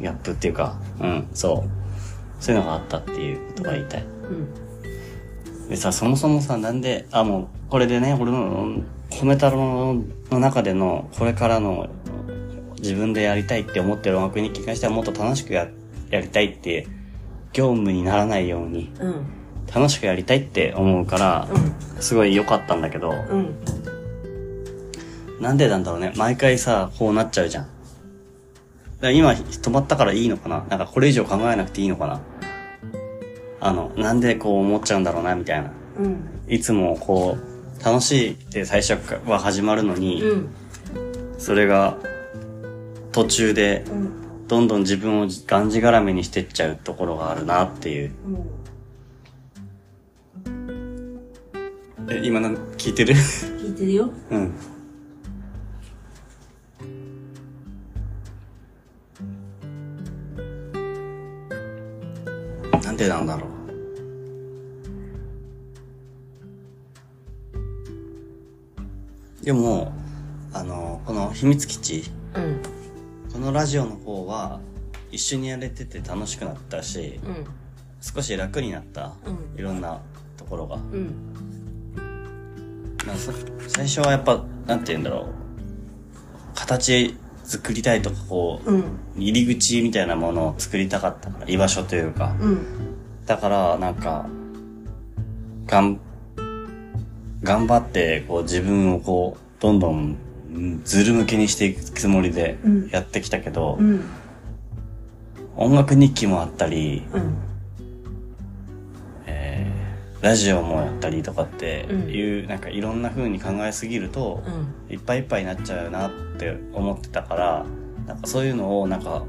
[0.00, 2.42] ギャップっていうか、うん、そう。
[2.42, 4.02] そういうのがあったっていうことが言いたい。
[4.02, 5.68] うん。
[5.68, 9.94] でさ、そもそもさ、なんで、あ、もう、これでね、俺の、米太郎
[10.30, 11.88] の中での、これからの、
[12.82, 15.68] 自分でやりたいって思ってる音楽に関してはもっと楽しくや、
[16.10, 16.86] やりたいって、
[17.52, 19.24] 業務にならないように、うん。
[19.74, 21.48] 楽しくやりたいって思うから、
[22.00, 23.54] すごい良かったんだけど、うん。
[25.40, 26.12] なんでなんだろうね。
[26.16, 27.68] 毎回さ、こうなっちゃうじゃん。
[29.14, 30.64] 今、止まったからいいのかな？
[30.68, 32.20] なんかこれ以上考えなくていいのかな？
[33.60, 35.72] あの、なんでこう思っちゃうんだろうなみたいな。
[35.98, 36.20] うん。
[36.48, 38.96] いつもこう、楽しいって最初
[39.28, 40.48] は始まるのに、うん。
[41.38, 41.96] それが
[43.12, 44.22] 途中でうん。
[44.48, 48.12] どんどん自分をがんじがらめにしてっちゃうところがあるなっていう。
[52.10, 53.14] え、今なん聞いてる？
[53.14, 54.10] 聞いてるよ。
[54.30, 54.52] うん。
[62.82, 63.46] なんでなんだろ
[69.40, 69.44] う？
[69.44, 69.94] でも、
[70.52, 72.60] あの、この秘密基地、うん。
[73.32, 74.60] このラジオの方は、
[75.10, 77.46] 一緒にやれてて楽しくなったし、うん。
[78.00, 79.12] 少し楽になった。
[79.24, 80.00] うんいろんな
[80.36, 80.76] ところが。
[80.76, 81.14] うん。
[83.06, 83.32] まあ、さ
[83.68, 85.26] 最初はやっぱ、なんて言うんだろう。
[86.54, 88.84] 形作りたいとか、こう、うん。
[89.16, 92.36] 入り口みたいなものを作りたかったから、居場所というか。
[92.38, 92.58] うん。
[93.24, 94.26] だから、なんか、
[95.66, 95.98] がん、
[97.42, 100.16] 頑張って、こう自分をこう、どんどん
[100.84, 104.04] ずる向けにしていくつもりでうんやってきたけど、うん。
[105.56, 107.34] 音楽日記もあったり、うん。
[109.26, 109.82] えー
[110.22, 114.94] ラジオもやったりとかってうんいう、なんかいろんな風に考えすぎると、うん。
[114.94, 117.66] いっぱいいっぱいになっちゃうなって思ってたから、
[118.06, 119.24] なんかそういうのをなんか、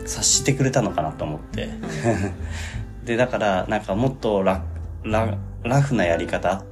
[0.00, 1.68] 察してくれたのかなと思って。
[3.04, 4.62] で、だから、なんかもっとラ
[5.04, 6.64] ララフなやり方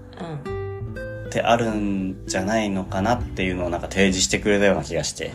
[0.46, 0.55] うん。
[1.26, 5.34] ってあるんじゃないのかなっていうのをなんか提示してくれたような気がして、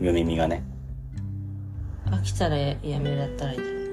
[0.00, 0.06] うん。
[0.06, 0.62] よ耳がね。
[2.06, 3.84] 飽きたらややめだったらいいんじゃない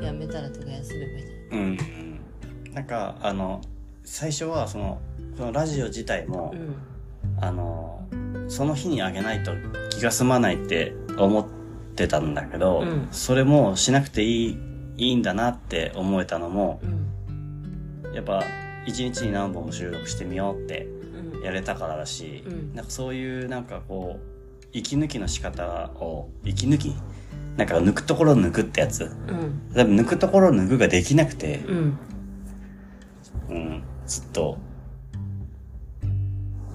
[0.00, 2.74] のやめたらとか休めばいいんじうん。
[2.74, 3.60] なんか、あの、
[4.04, 5.00] 最初はその、
[5.36, 6.68] このラジオ自体も、ゃない
[7.40, 8.08] あの、
[8.48, 9.52] その日にあげないと
[9.90, 11.46] 気が済まないって思っ
[11.94, 14.58] てたんだけど、うんそれもしなくていい、
[14.96, 18.14] いいんだなって思えたのも、うん。
[18.14, 18.42] やっぱ
[18.88, 20.86] 一日に何本も収録してみようって
[21.34, 21.44] うん。
[21.44, 26.94] やれたからだし、うんなんかそういうなんかこう、息抜きの仕方を、息抜き？
[27.56, 29.04] なんか抜くところ抜くってやつ。
[29.04, 29.70] うん。
[29.74, 31.98] 多分抜くところ抜くができなくて、うん。
[33.50, 34.58] うん、ずっと、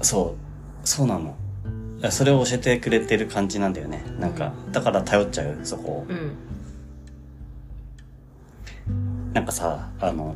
[0.01, 0.35] そ
[0.83, 1.35] う、そうなの。
[2.09, 4.03] それを教えてくれてる感じなんだよね。
[4.19, 6.05] なんか、だから頼っちゃう、そこを。
[6.09, 6.35] うん。
[9.33, 10.35] なんかさ、あの、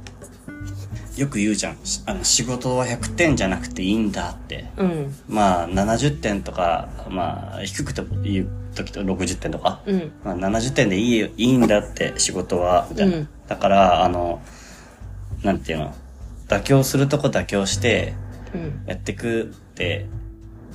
[1.18, 1.78] よく言うじゃん。
[1.84, 4.70] しあの仕事は100点じゃなくていいんだって。
[4.78, 5.16] うん。
[5.28, 9.82] まあ、70点とか、まあ、低くても言う時と60点とか。
[9.86, 10.12] うん。
[10.24, 13.18] まあ、70点でいいよ、いいんだって、仕事は、みたいな。
[13.18, 14.42] うんだから、あの、
[15.42, 15.96] なんていうの、
[16.48, 18.14] 妥協するとこ妥協して、
[18.54, 18.84] うん。
[18.86, 20.08] やってくって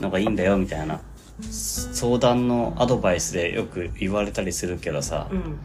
[0.00, 1.00] のがいいんだよ、みたいな。
[1.40, 5.58] 相談のアドバイスでよく言われたりするけどさ、うん。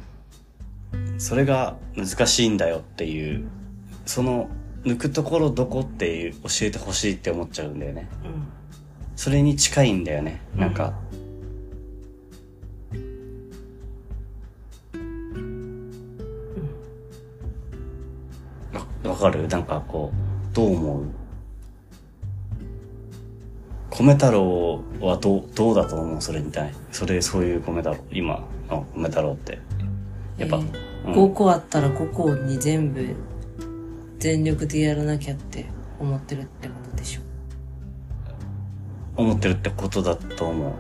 [1.18, 3.48] それが難しいんだよっていう、
[4.06, 4.50] その
[4.88, 8.08] 抜くところどこっていう教えてほしいって思っちゃうんだよね。
[8.24, 8.48] うん。
[9.18, 10.42] それに近いんだよね。
[10.56, 10.94] なんか、
[19.04, 19.48] わわかる？
[19.48, 20.14] なんかこ
[20.52, 21.04] う、どう思う？
[23.90, 26.22] 米太郎はどう、どうだと思う？
[26.22, 26.74] それに対。
[26.92, 27.98] それ、そういう米太郎。
[28.12, 29.60] 今の米太郎って。
[30.38, 30.60] やっぱ、え
[31.08, 31.14] うん。
[31.32, 33.16] 5個あったら5個に全部
[34.20, 35.66] 全力でやらなきゃって
[36.00, 37.22] 思ってるってことでしょ？
[39.16, 40.74] 思ってるってことだと思う。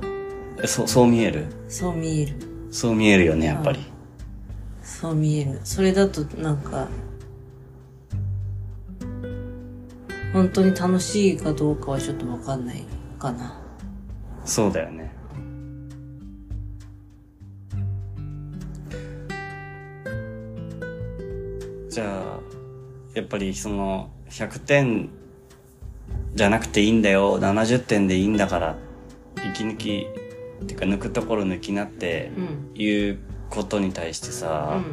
[0.63, 1.45] えそう、そう見える？
[1.69, 2.35] そう見える
[2.71, 3.79] そう見えるよね、やっぱり。
[4.81, 6.87] そう見えるそれだとなんか
[10.33, 12.83] 本当に楽しいかどうかはちょっとわかんない
[13.19, 13.59] かな
[14.45, 15.11] そうだよね。
[21.89, 22.39] じゃあ、
[23.17, 25.09] やっぱりその、100点
[26.35, 28.75] じゃなくていいんだよ、70点でいいんだから、
[29.51, 30.05] 息抜き、
[30.61, 32.79] っていうか抜くところ抜きなってうん。
[32.79, 34.83] いうことに対してさ、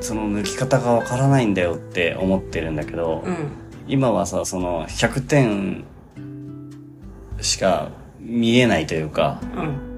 [0.00, 3.48] その抜き方がわからないんだよって思ってるんだけど、うん。
[3.88, 5.84] 今はさ、その100点
[7.40, 9.88] しか見えないというか、うん。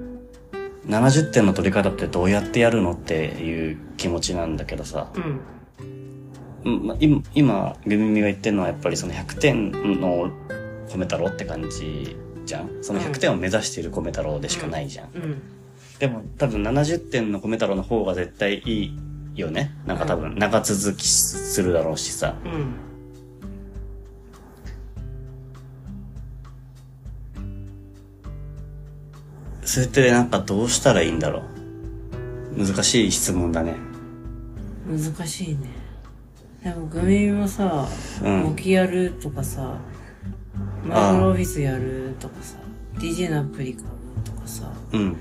[0.87, 5.39] 70点の取り方ってどうやってやるのっていう気持ちなんだけどさ、うん
[6.63, 10.31] うんま今、今、グミミが言ってるのはやっぱりその100点の
[10.89, 12.69] 米太郎って感じじゃん？
[12.81, 15.09] その100点を目指している米太郎でしかないじゃん。
[15.13, 15.41] うん
[15.99, 18.95] でも多分70点の米太郎の方が絶対い
[19.35, 19.71] いよね？
[19.85, 22.33] なんか多分長続きするだろうしさ。
[22.43, 22.73] うん
[29.63, 31.43] それってなんかどうしたらいいんだろ
[32.57, 32.65] う？
[32.65, 33.75] 難しい質問だね。
[34.87, 35.69] 難しいね
[36.63, 37.87] でもグミもさ
[38.23, 39.77] うん模擬やるとかさ
[40.83, 42.57] マイクロオフィスやるとかさ
[42.95, 43.87] DJ のアプリ買う
[44.23, 45.17] とかさうん。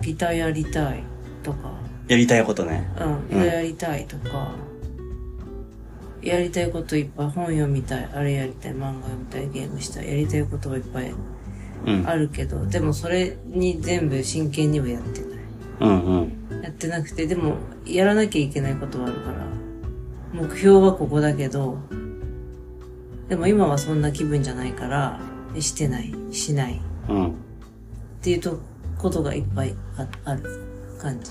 [0.00, 1.02] ギターやりたい
[1.42, 2.88] とかやりたいことね。
[3.30, 4.52] うん、やりたいとか、
[6.22, 11.12] やりたいこといっぱい本読みたい、あれやりたい、漫画読みたい、ゲームしたい、やりたいことはいっぱい
[11.86, 12.08] うん。
[12.08, 15.27] あるけど、でもそれに全部真剣にはやってない。
[15.80, 16.04] うん
[16.50, 16.62] うん。
[16.62, 19.46] やってなくて、でもやらなきゃいけないことはあるから、
[20.32, 21.78] 目標はここだけど、
[23.28, 25.20] でも今はそんな気分じゃないから、
[25.58, 27.28] してない、しないうん。
[27.28, 27.32] っ
[28.22, 28.58] ていうと
[28.98, 30.42] ことがいっぱいあある
[30.98, 31.30] 感じ。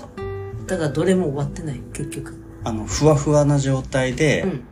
[0.66, 2.34] だからどれも終わってない、結局。
[2.64, 4.64] あの、ふわふわな状態でうん。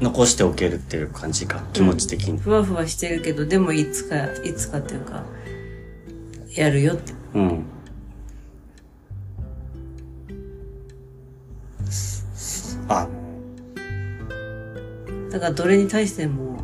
[0.00, 1.62] 残しておけるっていう感じか。
[1.72, 2.38] 気持ち的に。
[2.38, 5.24] ふわふわしてるけど、でもいつか、いつかっていうか、
[6.56, 7.12] やるよって。
[7.34, 7.64] うん。
[12.88, 13.08] あ
[15.30, 16.62] だからどれに対しても、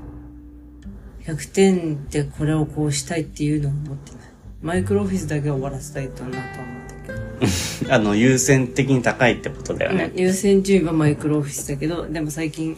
[1.24, 4.20] 100点でこれをこうしたいっていうのを持ってない。
[4.62, 7.90] マイクロオフィスだけは終わらせたいとなとは思ったけど。
[7.94, 10.20] あの、優先的に高いってことだよねうん。
[10.20, 12.76] 優先順位はマイクロオフィスだけど、でも最近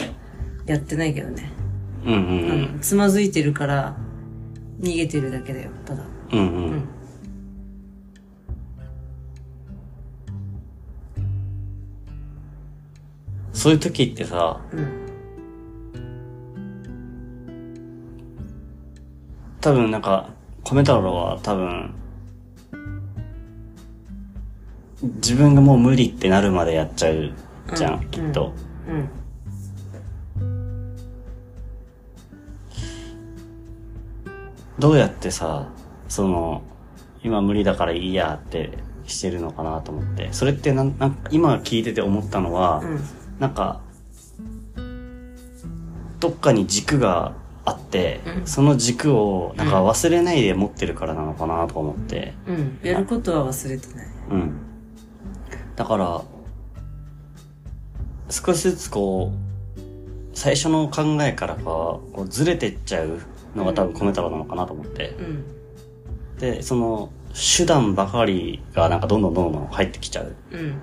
[0.67, 1.51] やってないけどね。
[2.07, 2.23] うんうんう。
[2.23, 2.79] うんん。
[2.81, 3.97] つまずいてるから、
[4.81, 6.05] 逃げてるだけだよ、ただ。
[6.33, 6.43] うんう。
[6.43, 6.83] うん
[13.53, 15.03] そういう時ってさ、うん。
[19.61, 20.31] 多分なんか、
[20.65, 21.95] 米太郎は多分、
[25.17, 27.33] 自分がもう無理ってなるまでやっちゃう
[27.75, 28.53] じゃん、うんきっと。
[28.89, 29.09] うん。
[34.79, 35.69] どうやってさ、
[36.09, 36.63] その、
[37.23, 40.33] 今無理だからいいやってしてるのかなと思って。
[40.33, 43.01] それってなん、なんか今聞いてて思ったのは、うん。
[43.43, 43.81] なんか、
[46.21, 47.35] どっかに軸が
[47.65, 52.35] あって、うんその軸をなんか忘れないで持ってるからなのかなと思って。
[52.47, 52.79] うん。
[52.85, 54.07] やることは忘れてない。
[54.31, 54.53] うん。
[55.75, 56.23] だから、
[58.31, 59.91] 少しずつこう、
[60.35, 63.19] 最初の考えからか、こうずれてっちゃう
[63.57, 65.17] のが多分米太郎なのかなと思って。
[65.19, 65.45] うん。
[66.39, 70.37] で、その、手段ばかりがなんかどんどんどんどん入ってきちゃう。
[70.53, 70.81] うん。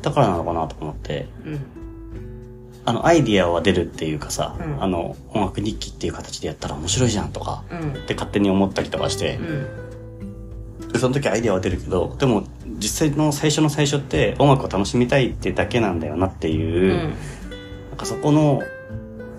[0.00, 1.28] だからなのかなと思って。
[1.44, 1.60] うん。
[2.88, 7.92] あの、アイディアは出るっていうかさ、うんあの、音楽日記っていう形でやったら面白いじゃんとか、うん。
[7.92, 10.88] って勝手に思ったりとかしてう、ん。
[10.88, 12.44] でその時アイディアは出るけど、でも、
[12.78, 17.14] 実際の最初の最初って音楽を楽しみたいってだけなんだよなっていう、うん。
[17.90, 18.62] なんかそこの、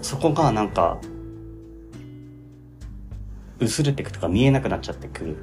[0.03, 0.99] そこがなんか、
[3.57, 5.37] 薄れていくとか見えなくなっちゃってくる。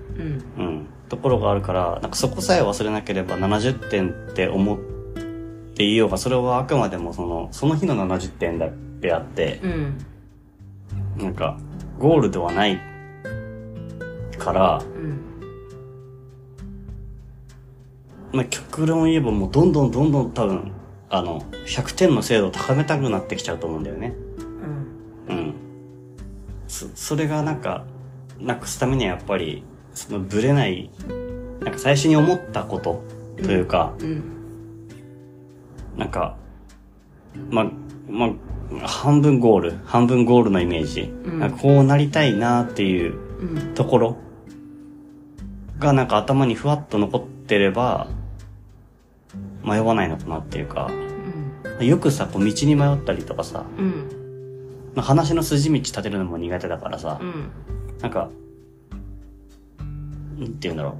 [0.56, 0.64] うん。
[0.64, 0.86] うん。
[1.08, 4.95] ところがあるから、なんかそこさえ忘れなければ70点って思って
[5.84, 9.98] いようが、それはあくまでもその、その日の70点だってあって、うん。
[11.18, 11.58] なんか、
[11.98, 12.80] ゴールではない
[14.38, 15.20] から、うん。
[18.32, 20.72] まあ、極論言えばもうどんどんどんどん多分、
[21.08, 24.14] あの、100点の精度を高めたくなってきちゃうと思うんだよね。
[25.28, 25.36] うん。
[25.36, 25.54] うん。
[26.68, 27.84] そ、それがなんか、
[28.40, 29.62] なくすためにはやっぱり、
[29.94, 30.90] そのブレない、
[31.60, 33.02] なんか最初に思ったこと
[33.42, 34.35] というか、うん。
[35.96, 36.36] なんか、
[37.50, 37.70] まあ、
[38.08, 38.30] まあ、
[38.86, 41.02] 半分ゴール、半分ゴールのイメージ。
[41.02, 43.74] んなんかこうなりたいなっていううん。
[43.74, 44.16] ところ
[45.78, 48.08] がなんか頭にふわっと残ってれば、
[49.62, 50.90] 迷わないのかなっていうか、
[51.80, 51.86] うん。
[51.86, 54.08] よくさ、こう道に迷ったりとかさ、うん。
[54.94, 57.50] まあ話の筋道立てるのも苦手だからさ、うん。
[58.00, 58.30] なんか、
[60.38, 60.94] なんて言うんだろう。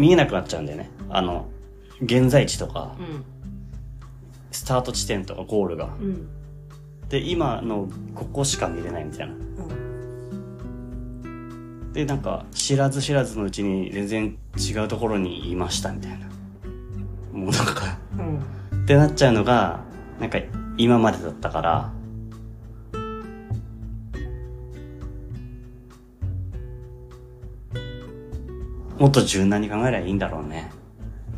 [0.00, 0.90] 見えなくなっちゃうんだよね。
[1.08, 1.48] あの、
[2.02, 3.24] 現在地とか、うん。
[4.50, 5.86] スタート地点とかゴールが。
[6.00, 6.28] うん。
[7.08, 9.34] で、今のここしか見れないみたいな。
[11.92, 16.26] で、なんか、知らず知らずのうちに全然違うところにいましたみたいな。
[17.32, 18.82] もうなんか、うん。
[18.82, 19.80] ってなっちゃうのが、
[20.20, 20.38] なんか
[20.76, 21.92] 今までだったから、
[28.98, 30.70] もっと柔軟に考えればいいんだろうね。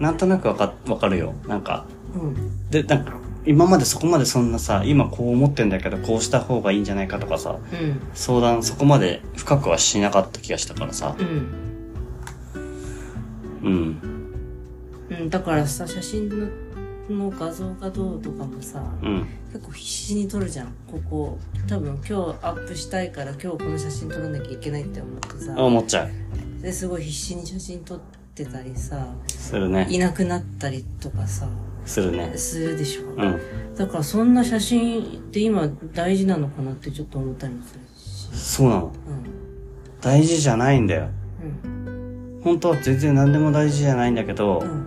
[0.01, 1.35] なんとなくわか、わかるよ。
[1.47, 1.85] なんか、
[2.15, 2.71] うん。
[2.71, 3.13] で、なんか、
[3.45, 8.01] 今までそこまでそんなさ、今こう思ってんだけど、こうした方がいいんじゃないかとかさ、うん。
[8.15, 11.15] 相談そこまで深くはしなかった気がしたからさ。
[11.19, 11.53] うん。
[13.63, 14.01] うん。
[15.11, 15.31] うん。
[15.31, 16.49] だからさ、写真の
[17.11, 19.27] の画像がどうとかもさ、うん。
[19.53, 20.73] 結構必死に撮るじゃん。
[20.91, 21.39] ここ。
[21.69, 25.55] 多分今日アップしたいから今日この写真撮らなきゃいけないって思ってさ。
[25.57, 26.63] 思っちゃう。
[26.63, 29.87] で、すごい必死に写真撮ってたりさ、するね。
[29.91, 31.49] いなくなったりとかさ、
[31.85, 32.33] するね。
[32.37, 33.03] するでしょ。
[33.03, 33.41] うん。
[33.77, 38.55] だからそんな写真って今大事なのかなってちょっと思ったりもするし。
[38.55, 38.87] そうなの。
[38.87, 38.91] うん。
[40.01, 41.09] 大事じゃないんだよ。
[41.65, 42.41] うん。
[42.45, 44.87] 本当は全然何でも大事じゃないんだけど、うん。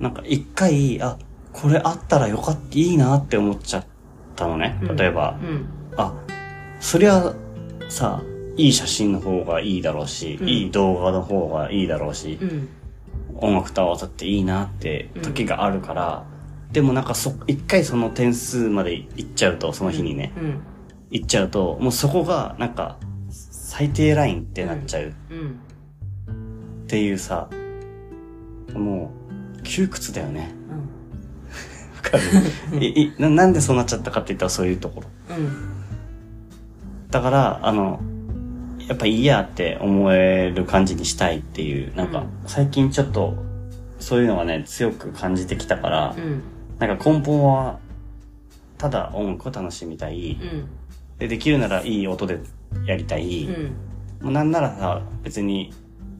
[0.00, 1.18] なんか一回、あ、
[1.52, 3.84] これあったらよかった、いいなって思っちゃっ
[4.34, 4.78] たのね。
[4.96, 5.66] 例えば、うん。
[5.96, 6.12] あ、
[6.80, 7.34] そりゃ、
[7.88, 8.22] さ、
[8.56, 12.68] いい写真の方がいいだろうし、うんいい動画の方がいいだろうし、うん。
[13.38, 16.24] 音楽と合わさっていいなって時があるから、
[16.72, 20.60] でもなんかそ、一回その点数まで行っちゃうと、その日にね、うん。
[21.10, 22.96] 行っちゃうと、もうそこがなんか、
[23.30, 25.60] 最低ラインってなっちゃううん。
[26.84, 27.48] っていうさ、
[28.74, 29.12] も
[29.58, 30.50] う、窮屈だよね。
[30.70, 30.78] うん。
[30.78, 32.18] わか
[32.72, 32.80] る？
[32.84, 35.36] いいななんでそうなっちゃったかって言ったらそういうところ。
[35.36, 35.52] うん。
[37.10, 38.00] だから、あの、
[38.88, 43.34] やっぱいいやって思える感じにしたいっていう、なんかうん、最近ちょっと、
[43.98, 46.42] そういうのがね、強く感じてきたから、うん。
[46.78, 47.78] なんか根本は、
[48.78, 50.32] ただ音楽を楽しみたい。
[50.32, 50.68] うん。
[51.18, 52.38] で、できるならいい音で
[52.86, 53.44] やりたい。
[53.44, 53.64] うん。
[54.22, 55.72] もうなんならさ、別に、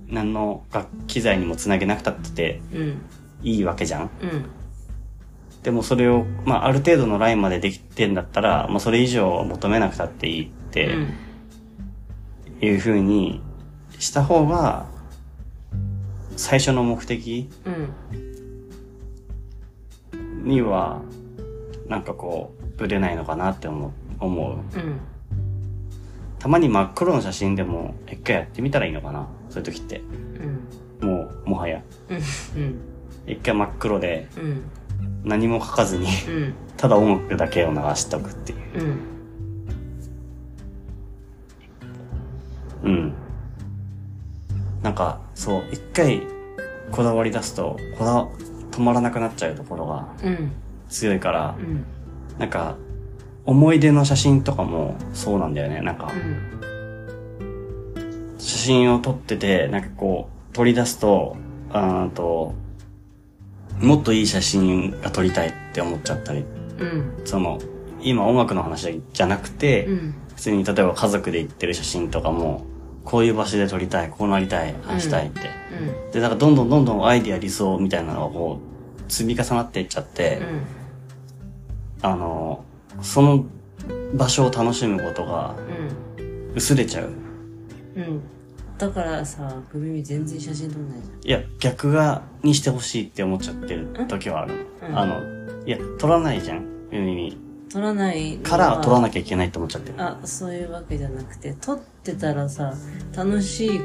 [0.09, 3.03] 何の楽器材にもつなげなくたってうん。
[3.43, 4.11] いいわけじゃん。
[5.62, 10.97] でもそれを、まあ、ある程度のラインまでできてんだったら、まあ、それ以上求めなくたっていいって
[12.61, 12.68] うん。
[12.68, 13.40] いう風に
[13.98, 14.86] した方が、
[16.36, 17.70] 最初の目的う
[20.46, 20.48] ん。
[20.48, 21.00] には、
[21.88, 23.90] なんかこう、ぶれないのかなって思う。
[24.20, 24.78] 思う。
[24.78, 25.00] うん。
[26.38, 30.02] たまに真っ黒の写真でも、一回やってみたらいいのかなそういう時って。
[31.00, 31.09] うん。
[31.09, 31.82] もう、もはや。
[32.11, 32.78] うん。
[33.26, 34.62] 一回真っ黒で、うん。
[35.24, 36.54] 何も書かずに、うん。
[36.76, 39.16] ただ音楽だけを流しとくっていう。
[42.87, 42.93] うん。
[42.93, 43.12] うん。
[44.82, 46.22] なんか、そう、一回
[46.91, 48.26] こだわり出すと、こだ、
[48.70, 50.53] 止まらなくなっちゃうところがうん。
[50.89, 51.84] 強いからう、ん。
[52.39, 52.76] なんか、
[53.45, 55.80] 思い出の写真とかもそうなんだよね。
[55.80, 56.11] なんか、
[58.39, 61.37] 写真を撮ってて、なんかこう、取り出すと、
[61.72, 62.55] あーと、
[63.80, 66.45] もっといい写真が撮りたいって思っちゃったり、
[66.78, 67.12] うん。
[67.24, 67.59] その、
[68.03, 70.14] 今音楽の話じゃなくて、うん。
[70.34, 72.64] 普通に例えば家族で行ってる写真とかも、
[73.07, 75.40] こういう場所で撮りたい、こうなりたい、ああしたいって。
[76.04, 76.11] うん。
[76.11, 78.61] で、なんかどんどんどんどんアイディア理想みたいなのがこ
[79.09, 80.42] う、積み重なっていっちゃって、
[82.02, 82.64] あの、
[83.00, 83.46] その
[84.14, 85.54] 場所を楽しむことが
[86.54, 87.12] 薄れちゃう。
[87.96, 88.02] うん。
[88.02, 88.22] うん。
[88.76, 94.66] だからさ、くるみ全然写真撮んないじいや、逆が、にしてほしいって思っちゃってる時はある。
[94.88, 95.22] うんあの、
[95.64, 96.66] いや、撮らないじゃん。
[96.90, 97.32] 耳に。
[97.32, 97.71] ゃん。
[97.71, 100.03] 撮らないから撮らなきゃいけないって思っちゃってる。
[100.03, 102.75] あ、そういうわけじゃなくて、撮ってたらさ、
[103.17, 103.81] 楽しい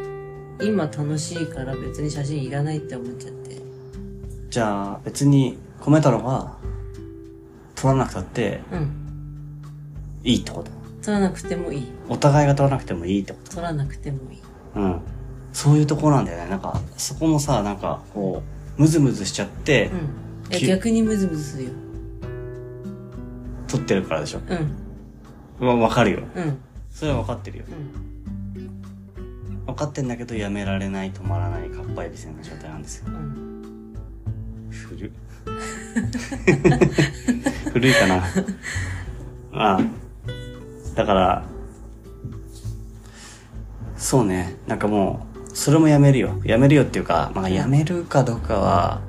[0.61, 3.61] 今楽しいから別に写真いらないって思っちゃって。
[4.49, 6.55] じゃあ別に米太郎が
[7.75, 8.91] 撮らなくたってうん。
[10.23, 10.71] いいってこと？
[11.01, 11.91] 撮らなくてもいい。
[12.09, 14.37] お互いが撮らなくてもいいってこ撮らなくてもいい。
[14.37, 15.01] とうん。
[15.51, 16.49] そういうところなんだよね。
[16.49, 18.43] なんか、そこもさ、なんか、こ
[18.77, 20.51] う、ムズムズしちゃってう、ん。
[20.51, 21.71] いやき逆にムズムズするよ。
[23.71, 24.41] 撮ってるからでしょ。
[25.59, 25.67] うん。
[25.67, 26.23] わ、わかるよ。
[26.35, 26.59] うん。
[26.89, 27.63] それはわかってるよ。
[28.57, 28.83] うん。
[29.65, 33.05] わかってんだけど、やめられない、止まらない、かっぱえびせんの状態なんですよ。
[33.07, 33.95] うん。
[34.69, 35.11] 古っ
[37.71, 38.15] 古いかな。
[39.53, 39.81] ああ。
[40.95, 41.45] だから、
[43.95, 44.57] そうね。
[44.67, 46.41] なんかもう、それもやめるよ。
[46.43, 48.99] やめるよっていうか、まあやめるかどうかは、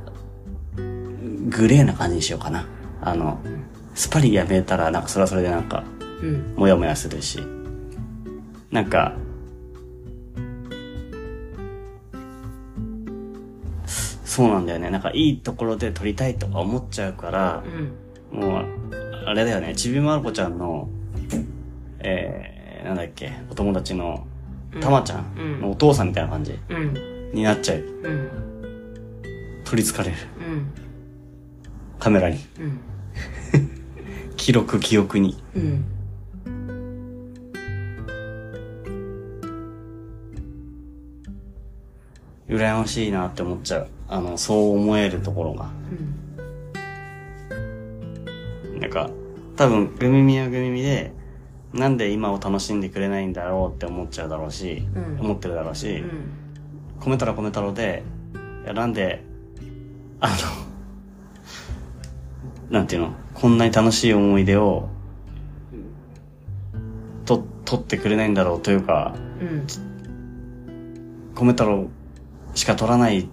[0.77, 2.65] グレーな感じにしようかな。
[3.01, 3.41] あの、
[3.95, 5.85] スパリやめたら、なんかそれはそれでなんか、
[6.23, 6.55] うん。
[6.57, 7.41] もやもやするし。
[8.71, 9.15] なんか、
[14.25, 14.89] そうなんだよね。
[14.89, 17.63] なんかいいところで撮りたいとか思っちゃうから
[18.33, 18.41] う、ん。
[18.41, 18.65] もう、
[19.27, 19.75] あれだよね。
[19.75, 20.89] ちびまる子ちゃんの、
[21.99, 24.27] えー、なんだっけ、お友達の、
[24.81, 27.31] たまちゃんのお父さんみたいな感じうん。
[27.35, 27.79] になっちゃう。
[27.79, 28.31] うん。
[29.65, 30.17] 取り憑かれる。
[30.39, 30.67] うん。
[31.99, 32.39] カメラに。
[34.33, 34.37] うん。
[34.37, 35.43] 記録、記憶に。
[35.55, 35.85] うん。
[42.49, 43.89] 羨ましいなって思っちゃう。
[44.09, 45.71] あの、そう思えるところが。
[48.79, 49.11] なんか、
[49.57, 51.13] 多分、グミミはグミミで、
[51.73, 56.31] なんで今を楽しんでくれないんだろうって思っちゃうだろうし、うん思ってるだろうし、うん。
[57.01, 58.03] 米太郎米太郎で、
[58.65, 59.23] いや、なんで、
[60.21, 60.35] あの、
[62.73, 64.89] なんていうの、こんなに楽しい思い出を、
[67.27, 69.67] と、取ってくれないんだろうというか、うん。
[71.35, 71.91] 米太郎
[72.55, 73.29] しか取らない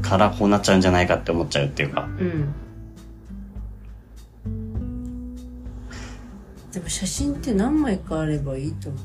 [0.00, 2.08] からこうなっちゃうんじゃないかって思っちゃうっていうか。
[2.18, 2.54] うん。
[6.72, 9.02] でも写真って何枚かあればいいと思う。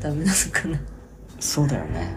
[0.00, 0.80] ダメなのかな。
[1.38, 2.16] そうだよね。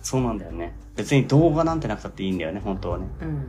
[0.00, 0.74] そうなんだよね。
[0.94, 3.08] 別に動画なんてなくたっていいんだよね、本当はね。
[3.20, 3.48] うん。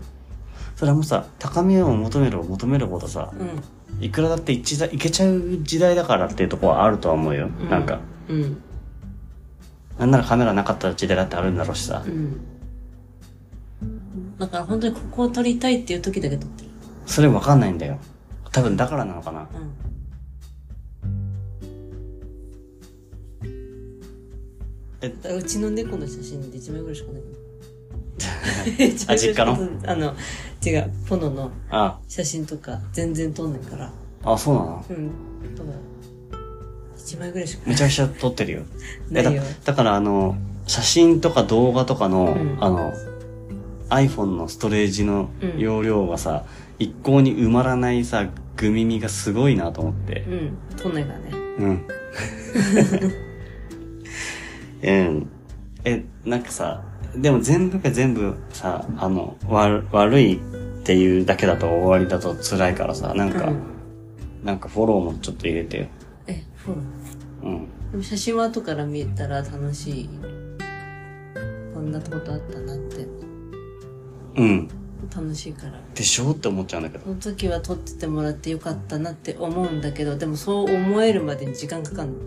[0.76, 4.04] それはもうさ、高みを求めるを求めるほどさ、うん。
[4.04, 4.76] いくらだっていけ
[5.10, 7.50] ちゃう時代だからっていうところはあるとは思うよ。
[7.60, 8.00] うんなんか。
[8.30, 8.62] うん。
[9.98, 12.10] なんならカメラなかった時代だってあるんだろうしさう。
[12.10, 12.40] ん。
[14.38, 16.70] だから本当にここを撮りたいっていう時だけ撮ってる。
[17.08, 17.98] それわかんないんだよ。
[18.52, 19.42] 多分だからなのかな。
[19.42, 19.48] うん。
[25.02, 27.22] えうちの猫の写真で1枚ぐらいしかない。
[29.08, 29.58] あ実家の？
[29.86, 30.14] あの、
[30.66, 33.92] 違う、ポノのあ、写真とか全然撮んないから。
[34.24, 34.86] あ、そうなの？
[34.90, 35.08] うん。
[35.56, 35.74] だろう。
[36.98, 38.62] 1枚ぐらいしかめちゃくちゃ撮ってるよ。
[39.10, 42.94] ないよえだだからあの、写真とか動画とかの、うんあの、
[43.90, 46.44] iPhone のストレージのうん容量がさ、
[46.80, 50.26] 一向に埋まらないさ、グミミがすごいなと思って。
[50.28, 50.58] うん。
[50.76, 51.26] 撮んないからね。
[51.60, 51.88] うん。
[54.84, 55.28] うん。
[55.86, 56.84] え、なんかさ、
[57.22, 63.78] でも全部が全部さ、あの、悪悪いっていうだけだと終わりだと辛いからさ、なんか、うん
[64.44, 65.88] なんかフォローもちょっと入れてよ。
[66.28, 67.46] え、フォロー。
[67.46, 67.92] うん。
[67.92, 70.10] でも写真は後から見えたら楽しい。
[71.74, 73.08] こんなことあったなって。
[74.36, 74.70] うん。
[75.14, 75.74] 楽しいから。
[75.94, 77.04] でしょって思っちゃうんだけど。
[77.04, 82.20] その時は撮っててもらってよかったなって思うんだけど、でもそう思えるまでに時間かかんの。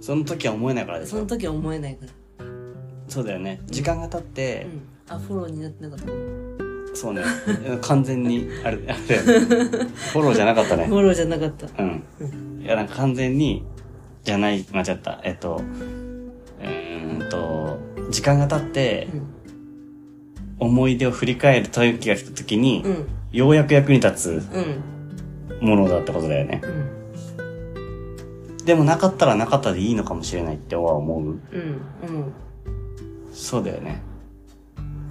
[0.00, 2.12] その時は思えないからでしょその時は思えないから。
[3.08, 3.60] そうだよね。
[3.66, 5.12] 時間が経っうて、ん。
[5.12, 6.04] あ、フォローになってなかった？
[6.06, 7.22] フそうね。
[7.82, 10.84] 完全に、あれ、あれフォローじゃなかったね。
[10.84, 11.66] ォローじゃなかった。
[11.82, 12.02] うん。
[12.62, 13.64] いや、なんか完全に、
[14.22, 15.20] じゃない、間違った。
[15.24, 15.60] えっと、
[16.60, 17.78] うーんと、
[18.10, 19.22] 時間が経ってう、ん。
[20.68, 23.06] 思い出を振り返る時が来た時に、うん。
[23.32, 24.40] ようやく役に立うん。
[24.40, 24.48] つ
[25.60, 26.62] ものだってことだよね。
[26.64, 28.64] うん。
[28.64, 31.22] でもなかったらなかったでいいのかもしれないっては思う。
[31.22, 31.32] うん。
[31.32, 31.40] うん。
[33.34, 34.00] そうだよね。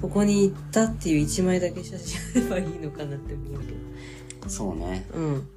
[0.01, 3.59] ここに行ったっていう一枚だけ写真あればいいのかなって思う
[4.41, 5.05] けそうね。
[5.13, 5.19] ど。
[5.19, 5.47] うん。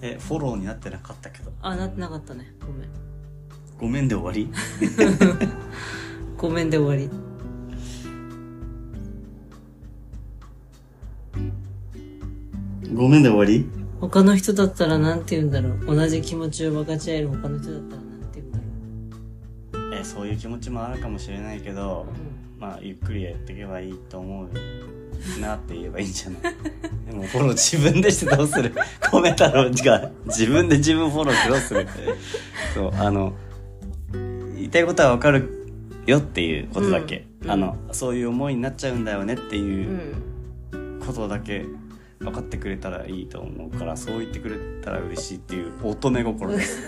[0.00, 1.52] え、フォローになってなかったけど？
[1.60, 2.52] あ、なってなかったね。
[2.60, 2.88] ごめん。
[3.78, 4.50] ごめんで終わり？
[6.36, 7.10] ごめんで終わり。
[12.94, 13.66] ごめんで終わり？
[14.00, 15.96] 他の人だったらなんて言うんだろう。
[15.96, 18.02] 同じ気持ちを分かち合える他の人だったら
[20.04, 22.06] そういう気持ちもあるかもしれないけど、
[22.58, 26.54] まあ、ゆっくりやっていけばいいと思うなって言えばいいんじゃない？
[27.10, 28.72] でもフォロー自分でしてどうする？
[29.10, 31.86] コメ太郎が自分で自分フォローしてどうする。
[32.74, 33.32] そう、あの、
[34.58, 35.48] いたいことはわかる
[36.06, 39.58] よっていうことだけ、うんあの、そういう思いになっちゃうんだよねってう。
[39.60, 41.00] いうん。
[41.06, 41.64] ことだけ
[42.18, 46.82] 分かってくれたらいいと思うから、そう言ってくれたら嬉しいっていう乙女心です。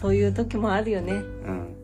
[0.00, 1.12] そういう時もあるよね。
[1.12, 1.16] う
[1.52, 1.74] ん。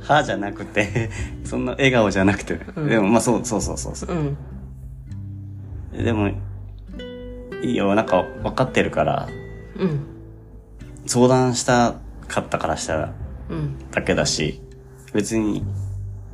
[0.00, 1.10] はじゃなくて、
[1.44, 4.10] そんな笑顔じゃなくて、うんでもまあそうそうそうそうそう
[5.92, 6.04] うん。
[6.04, 6.34] でも、い
[7.72, 9.28] いよ、なんか分かってるから、
[9.78, 10.00] うん。
[11.06, 11.94] 相談した
[12.28, 13.14] かったからしたら
[13.50, 13.90] うん。
[13.90, 14.60] だけだし、
[15.12, 15.64] 別に、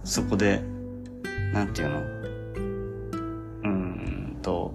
[0.04, 0.60] そこで、
[1.52, 1.98] なんていうの？
[1.98, 4.74] うーんと、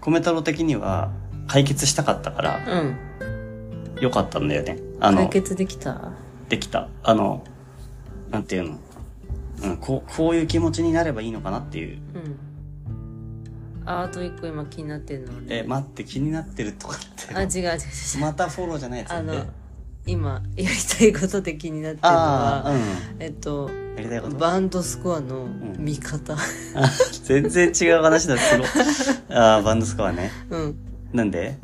[0.00, 1.12] 米太郎的には
[1.48, 4.00] 解決したかったから、うん。
[4.00, 4.78] よかったんだよね。
[5.00, 6.12] あの解、決できた？
[6.48, 6.88] できた。
[7.02, 7.44] あの、
[8.30, 8.78] なんていうの？
[9.62, 11.98] うん、こう、こういう気持ちになればいいのかなっていう。
[12.14, 12.38] うん。
[13.84, 15.32] あ、あと一個今気になってんの。
[15.48, 17.34] え、待って、気になってるとかって。
[17.34, 18.20] あ、違う違う違う。
[18.20, 19.44] またフォローじゃないやつあのえ、
[20.06, 23.96] 今、やりたいことで気になってるのは、うえっと、ん。
[23.96, 24.36] やりたいこと？
[24.36, 25.46] バンドスコアの
[25.78, 26.34] 見方。
[26.34, 26.38] あ
[27.22, 28.66] 全然違う話だ、すごい。
[29.36, 30.30] ああ、バンドスコアね。
[30.50, 30.76] うん。
[31.12, 31.56] なんで？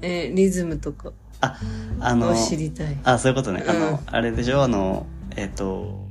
[0.00, 1.58] えーリズムとかあ、
[2.00, 2.96] あのを、知りたい。
[3.04, 3.64] あ、そういうことね。
[3.66, 4.62] あうんの、あれでしょ？
[4.62, 5.06] あの、
[5.36, 6.06] えっ、と、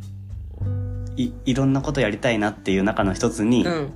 [1.17, 3.89] い、いろんなことやりたいなっていう中の一つに、うん。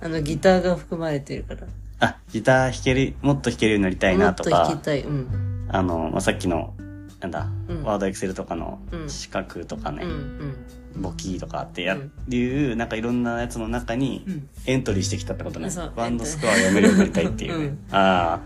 [0.00, 1.66] あの、ギターが含まれてるから。
[2.00, 5.00] あ、ギター弾ける、もっと弾けるようになりたいもっとなとか、弾きたい。
[5.02, 5.66] うん。
[5.68, 6.74] あの、まあ、さっきの、
[7.20, 10.10] なんだ、うんワードエクセルとかのうん資格とかね、うん。
[10.10, 10.56] うん。
[10.96, 15.92] 簿記とかってや、うんいう、なんかいろんなやつの中にうんエントリーしてきたってことねそう。
[15.96, 17.64] バンドスコア読めるようになりたいっていうね。
[17.66, 18.40] うんああ、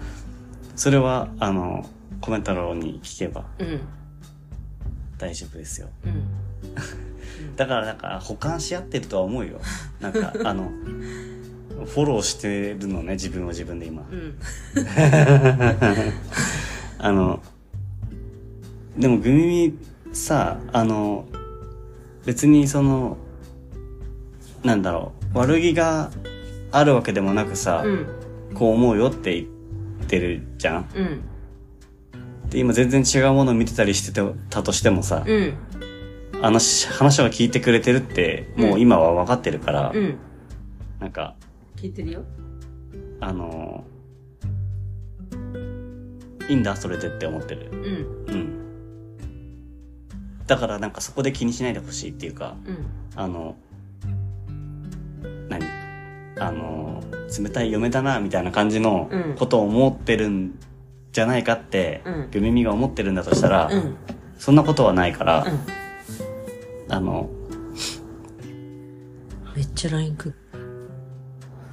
[0.76, 1.88] それは、あの、
[2.20, 3.80] コメンタロウに聞けばうん。
[5.18, 5.88] 大丈夫ですよ。
[6.05, 6.22] うん。
[7.57, 9.61] だからなんか補完し合ってるとは思うよ。
[10.01, 10.70] なんか、あの、
[11.86, 14.07] フォローしてるのね、自分を自分で今。
[14.11, 14.38] うん。
[16.99, 17.42] あの、
[18.96, 19.78] でもグミミ
[20.12, 21.26] さ、あの、
[22.24, 23.16] 別にその、
[24.64, 26.10] なんだろう、悪気が
[26.72, 28.06] あるわけでもなくさ、うん。
[28.54, 30.88] こう思うよって言ってるじゃん。
[30.94, 31.20] うん。
[32.50, 35.54] で、今全然違うものを見てたりしてたとしてもさ、うん。
[36.40, 40.16] あのし話は聞いてくれてるって、もう今は分かってるから、うん。
[41.00, 41.34] なんか、
[41.76, 42.24] 聞いてるよ。
[43.20, 43.84] あの
[46.48, 47.68] いいんだ、それでって思ってる。
[47.72, 48.34] うん。
[48.34, 48.57] うん。
[50.49, 52.86] だからなんかそこで気にしないでほしいっていうか、うん。
[53.14, 53.55] あの、
[55.49, 55.62] 何？
[56.40, 57.03] あの、
[57.38, 60.59] 冷たい嫁だな、みたいな感じのうんことを思ってるん
[61.12, 63.96] じゃないかって、うんグミミが思ってるんだとしたら、うん。
[64.38, 66.92] そんなことはないから、うん。
[66.92, 67.28] あの、
[69.55, 70.34] めっちゃ LINE く。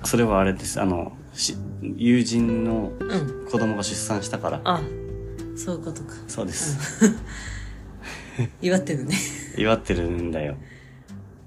[0.03, 0.81] それはあれです。
[0.81, 3.45] あの、し友人のうん。
[3.49, 4.61] 子供が出産したから。
[4.65, 4.81] あ、
[5.55, 6.15] そういうことか。
[6.27, 7.15] そうです。
[8.61, 9.15] 祝ってるね。
[9.57, 10.55] 祝ってるんだよ。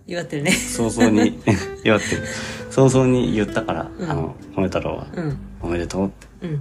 [0.06, 0.52] 祝ってるね。
[0.52, 1.38] 早々に、
[1.84, 2.22] 祝ってる。
[2.70, 5.38] 早々に言ったから、うんあの、褒め太郎は、うん。
[5.60, 6.46] おめでとうって。
[6.46, 6.60] うん。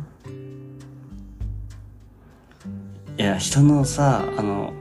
[3.18, 4.74] いや、人のさ、あの、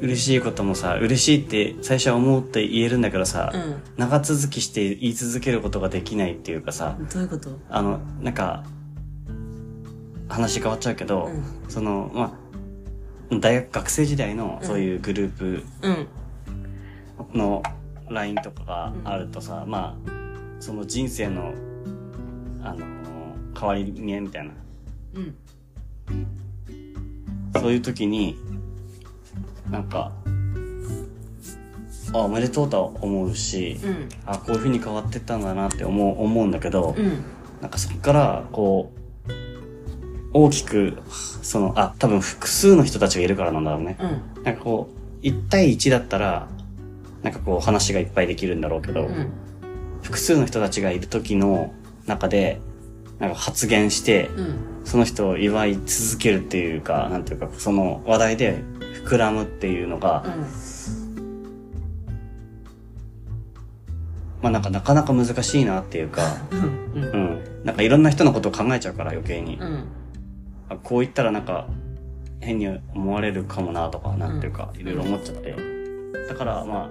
[0.00, 7.06] 嬉しいこともさ、嬉しいって最初は思って言えるんだけどさ、う長続きして言い続けることができないっていうかさ、ん。
[7.06, 7.58] どういうこと？
[7.70, 8.64] あの、なんか、
[10.28, 12.41] 話変わっちゃうけど、うんその、まあ、
[13.40, 16.08] 大学学生時代のそういうグループうん。
[17.34, 17.62] の
[18.08, 20.12] LINE とかがあるとさ、まあ、
[20.60, 21.52] その人生の、
[22.62, 22.86] あの、
[23.58, 24.52] 変わり目みたいな、
[25.14, 25.34] うん。
[27.60, 28.36] そういう時に、
[29.70, 30.12] なんか、
[32.12, 34.08] あ、おめでとうとは思うし、うん。
[34.26, 37.24] あ、こういう風に変わってったんだなって思う、思うんだけど、うん。
[37.60, 39.01] なんかそこから、こう、
[40.32, 40.98] 大きく、
[41.42, 43.96] その、あ、多分複数の人たちがいるからなんだろうね。
[44.00, 44.44] うん。
[44.44, 44.88] なんかこ
[45.22, 46.48] う、1対1だったら、
[47.22, 49.30] なんかこう話がいっぱいできるんだろうけど、うん。
[50.02, 51.72] 複数の人たちがいる時の
[52.06, 52.60] 中で、
[53.18, 54.54] なんか発言して、うん。
[54.84, 58.62] その人を祝い続けるっていうか、なんていうか、その話題で
[59.04, 60.24] 膨らむっていうのが、
[64.42, 66.58] まあなんかなかなか難しいなっていうか、うん。
[66.94, 67.04] うん。
[67.04, 67.64] うん。
[67.64, 69.56] なんかいろんな人のことを考えちゃうから余計に。
[69.60, 69.84] うん。
[70.72, 71.68] あこう言ったらなんか
[72.42, 75.54] 変に思われるかもなとか、なんていうか、いろいろ思っちゃって。
[76.28, 76.90] だからまあ、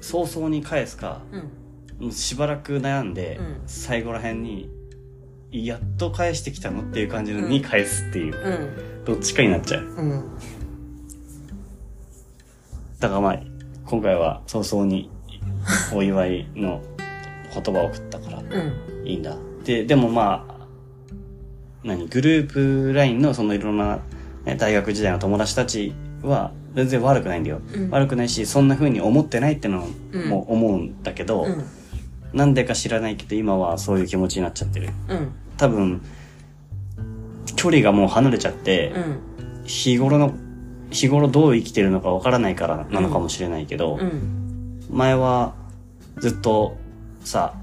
[0.00, 2.06] 早々に返すか、うん。
[2.06, 4.70] もうしばらく悩んで、うん最後ら辺に、
[5.52, 9.04] やっと返してきたのっていう感じのに返すっていう、うん。
[9.04, 9.82] どっちかになっちゃう。
[9.82, 10.24] うん。
[12.98, 13.40] だからまあ、
[13.84, 15.10] 今回は早々に
[15.92, 16.82] お祝いの
[17.52, 19.06] 言葉を送ったからうん。
[19.06, 19.36] いいんだ。
[19.64, 20.55] で、でもまあ、
[21.86, 24.00] 何、グループラインのそのいろんな、
[24.44, 27.60] ね、大学時代の友達たちは全然悪くないんだよ。
[27.74, 29.88] うん悪くないし、そんな風に思ってないっての
[30.28, 31.64] も思うんだけど、うん。
[32.32, 34.90] なんでか知らないけど今はそういう気持ちになっちゃってる。
[35.08, 35.32] うん。
[35.56, 36.02] 多分、
[37.54, 39.00] 距離がもう離れちゃって、う
[39.62, 39.64] ん。
[39.64, 40.34] 日頃の、
[40.90, 44.82] 日頃どう生きてるのかわからないからなのかもしれないけど、うん。
[44.90, 45.54] 前は
[46.18, 46.76] ずっと
[47.24, 47.54] さ、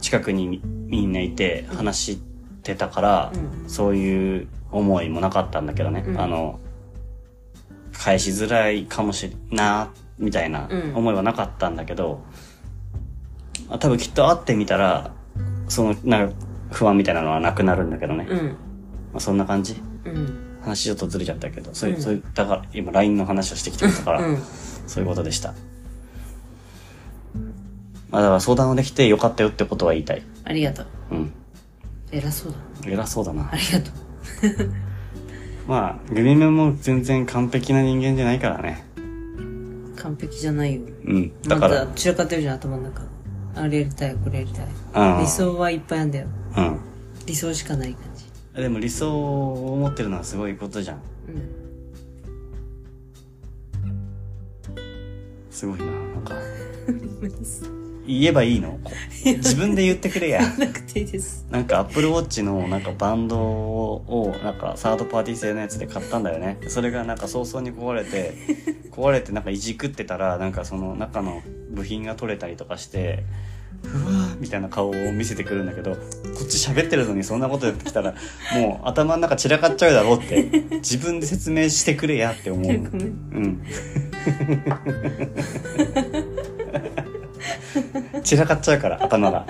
[0.00, 2.20] 近くにみみんないて話
[2.70, 3.32] してたから、
[3.66, 6.60] うそういう思いもなかったんだけどね、うんあの、
[7.92, 12.22] 返しづらいかもしれな、みたいなうん思いはなかったんだけど、
[13.68, 15.12] あ多分きっと会ってみたら、
[15.68, 16.34] その、なんか
[16.70, 18.26] 不安みたいなのはなくなるんだけどね。
[18.28, 18.38] うん。
[18.48, 18.54] ま
[19.16, 19.82] あ、そんな感じ？
[20.04, 20.58] うん。
[20.62, 24.38] 話ちょっとずれちゃったけど、そういう、うんそういう、だから今 LINE の話をしてきてたから、うん。
[24.86, 25.54] そういうことでした。
[28.10, 30.22] まあだから相談をできてよかったよってことは言いたい。
[30.44, 30.86] ありがとう。
[31.12, 31.32] うん。
[32.12, 32.58] 偉そうだ。
[32.90, 33.56] 偉そうだなあ。
[33.56, 34.72] りがとう。
[35.68, 38.84] まあ、グミメも全然完璧な人間じゃないからね。
[39.96, 40.82] 完璧じゃないよ。
[41.04, 41.32] うん。
[41.42, 43.02] だから、まだ散らかってるじゃん、頭の中。
[43.54, 44.66] あれやりたい、これやりたい。
[44.66, 46.26] うん理想はいっぱいあんだよ。
[46.56, 46.78] うん。
[47.26, 48.60] 理想しかない感じ。
[48.60, 50.96] でも理想を持ってるのはすごいことじゃん。
[50.96, 51.60] うん。
[55.50, 55.84] すごいな。
[55.86, 56.34] なんか、
[58.06, 58.78] 言えばいいの？
[59.24, 60.40] 自分で言ってくれや。
[60.56, 61.46] なくていいです。
[61.50, 66.58] なんか Apple Watch のなんかバンドをなんかサードパーティー製のやつで買ったんだよね。
[66.68, 68.34] それがなんか早々に壊れて、
[68.90, 73.24] 壊れてなんかいじくってたらなんかその中の部品が取れたりとかして、
[73.82, 75.98] うわーみたいな顔を見せてくるんだけど、こ
[76.44, 78.14] っち喋ってるのにそんなことやってきたら、
[78.54, 82.66] もう頭の中散らかっちゃうだろうって、自分で説明してくれやって思う。
[82.72, 83.62] うん。
[88.30, 89.44] 散らかっちゃうから、頭が。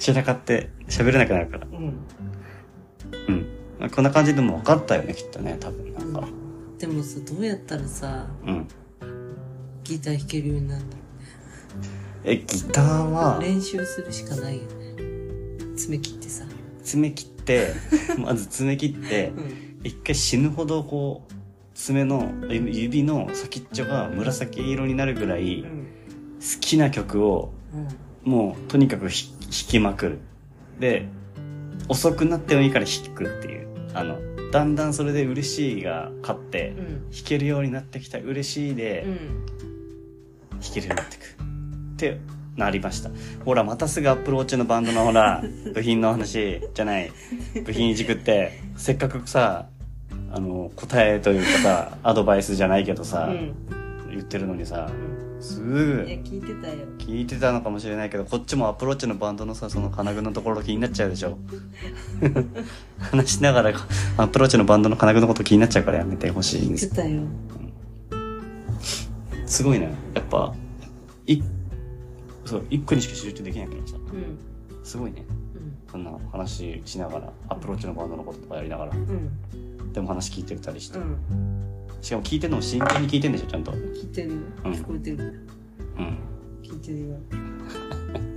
[0.00, 1.66] 散らかって喋れなくなるから。
[1.70, 1.76] うん。
[3.28, 3.46] うん。
[3.78, 6.26] まあこんな感じでも分かったよね、きっとね、多分なんか。
[6.76, 8.68] でもさ、どうやったらさ、うん。
[9.84, 11.02] ギター弾けるようになるんだろ
[12.24, 14.66] え、ギターうは、練習するしかないよね。
[15.76, 16.44] 爪切ってさ。
[16.82, 17.68] 爪切って、
[18.18, 19.80] まず爪切ってう、ん。
[19.84, 21.32] 一回死ぬほどこう、
[21.74, 25.86] 爪の、指指の先っちょが紫色になるぐらい、好うん。
[26.40, 28.05] きな曲を、うん。
[28.26, 30.18] もう、とにかくひ弾きまくる。
[30.78, 31.08] で、
[31.88, 33.68] 遅くなってもいいから弾くっていう。
[33.94, 34.18] あの、
[34.50, 37.10] だんだんそれで嬉しいが勝って、うん。
[37.10, 39.46] 弾けるようになってきた嬉しいで、うん。
[40.60, 41.20] 弾けるようになってく
[41.96, 42.18] って
[42.56, 43.10] なりました
[43.44, 45.42] ほらまたすぐアップルウォッチのバンドのほら
[45.74, 47.12] 部品の話じゃない
[47.64, 49.66] 部品いじくってせっかくさ
[50.32, 53.54] あの答えというかさアドバイスじゃないけどさ、うん。
[54.10, 54.90] 言ってるのにさ
[55.36, 55.42] うん。
[55.42, 56.74] すいや、ぐ聞いてたよ。
[56.98, 61.38] 聞いてたのかもしれないけどこっちもアップルウォッチのバンドのさその金具のところ気になっちゃうでしょ
[62.98, 67.22] 話しながらアップルウォッチのバンドの金具のこと気になっちゃうからやめてほしいん聞いですてたよ。
[69.46, 70.52] すごいねやっぱ
[71.26, 71.40] い
[72.44, 74.84] そう一個にしか集中できないからさうん。
[74.84, 75.24] すごいね
[75.54, 75.76] うん。
[75.90, 79.92] そんな話しながらアプローチのバンドのこととかやりながらうん。
[79.92, 81.16] でも話聞いてたりして、うん。
[82.06, 84.34] しかも聞いてるのも真剣に聞いてんでしょちゃんとうん聞いてるよ。
[84.64, 85.48] うん聞こえてる。
[86.62, 87.16] 聞いてるよ。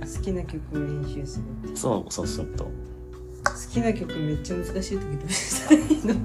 [0.00, 1.76] 好きな曲を練習するって。
[1.76, 2.70] そうそうそうと好
[3.72, 6.14] きな曲めっちゃ難しい時どうしたらいいの？
[6.14, 6.20] 好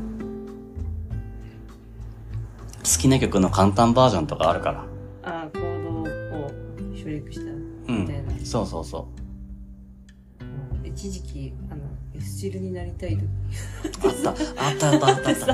[3.00, 4.88] きな曲の簡単バージョンとかあるから
[5.22, 6.50] ああ、コードを
[6.98, 8.34] 省略したうみたいな。
[8.34, 9.08] んそうそうそ
[10.84, 11.54] 一時期、
[12.22, 13.18] スチルになりたい
[14.04, 14.30] あった。
[14.30, 15.52] あったあったあったあった。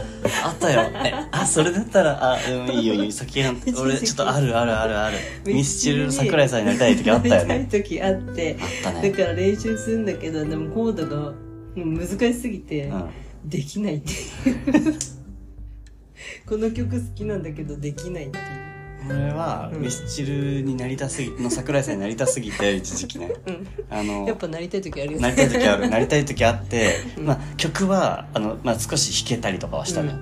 [0.48, 0.82] あったよ。
[1.06, 3.12] えあそれだったらあうんいいよいいよ。
[3.12, 5.18] 先が 俺ちょっとあるあるあるある。
[5.46, 7.48] ミスチル桜井さんになりたい時あったよね。
[7.48, 11.34] なりたい時あって、あっただねから練習するんだけど、でもコードが
[11.76, 13.10] 難しすぎて、うん。
[13.46, 14.94] できないっていう。
[16.46, 18.61] この曲好きなんだけど、できないっていう。
[19.10, 19.82] 俺はうん。
[19.82, 23.32] ミスチルになりたすぎの桜井さんになりたすぎて 一時期ね。
[23.46, 23.68] うん。
[23.90, 25.22] あのやっぱなりたい時あるよね。
[25.22, 27.26] なりたい時ある なりたい時あって、うん。
[27.26, 30.14] まあ曲はあの、まあ、少し弾けたりとかはしたの。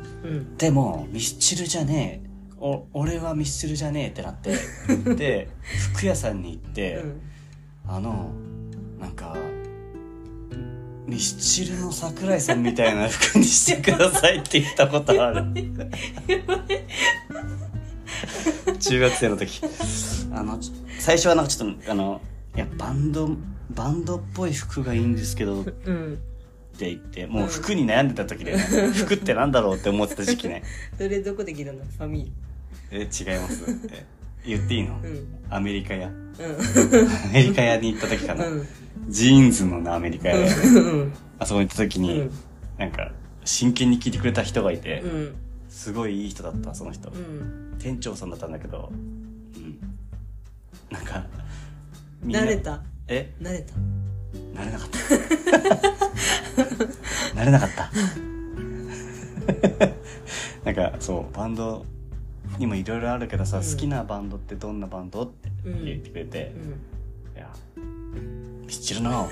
[0.57, 2.29] でもミスチルじゃねえ。
[2.61, 4.51] お俺はミスチルじゃねえってなって
[5.15, 5.47] で
[5.93, 7.21] 服屋さんに行って、うん。
[7.87, 8.31] あの
[8.99, 9.35] なんか
[11.09, 15.43] ミスチルの桜井さんみたいな服にしてくださいって言ったことある
[18.79, 19.61] 中学生の時
[20.31, 22.21] あのち最初はなんかちょっとあの
[22.55, 23.29] いやバンド
[23.71, 26.19] バンドっぽい服がいいんですけどってうん。
[26.79, 28.57] 言ってもう服に悩んでた時で、ね、
[28.93, 30.63] 服ってなんだろうって思ってた時期ね
[30.97, 31.83] それどこで着るの？
[31.83, 32.31] ファミ
[32.89, 34.05] え違いますえ
[34.45, 35.09] 言っていいの、リ。
[35.09, 35.27] うん。
[35.49, 36.11] アメリカ屋う
[37.29, 38.53] アメリカ屋に行った時かな、ん。
[38.53, 38.67] うん。
[39.09, 41.13] ジーンズのなアメリカ屋でうん。
[41.37, 42.31] あそこに行った時に、うん
[42.77, 43.11] なんか
[43.43, 45.35] 真剣に聞いてくれた人がいて、うん。
[45.79, 47.07] すごいいい人だった、その人。
[47.09, 47.77] うん。
[47.79, 49.79] 店長さんだったんだけど、うん。
[50.91, 51.25] なんか、
[52.21, 52.83] みんな慣れた？
[53.07, 53.33] え？
[53.41, 53.75] 慣れた？
[54.61, 54.97] 慣れなかった。
[57.33, 57.89] 慣れなかった。
[60.65, 61.85] なんか、そう、バンド
[62.57, 67.37] にもいろいろあるけどさ、うん好きなバンドってどんなバンドって言ってくれて、うん。
[67.37, 67.49] いや、
[68.65, 69.29] ミスチルの、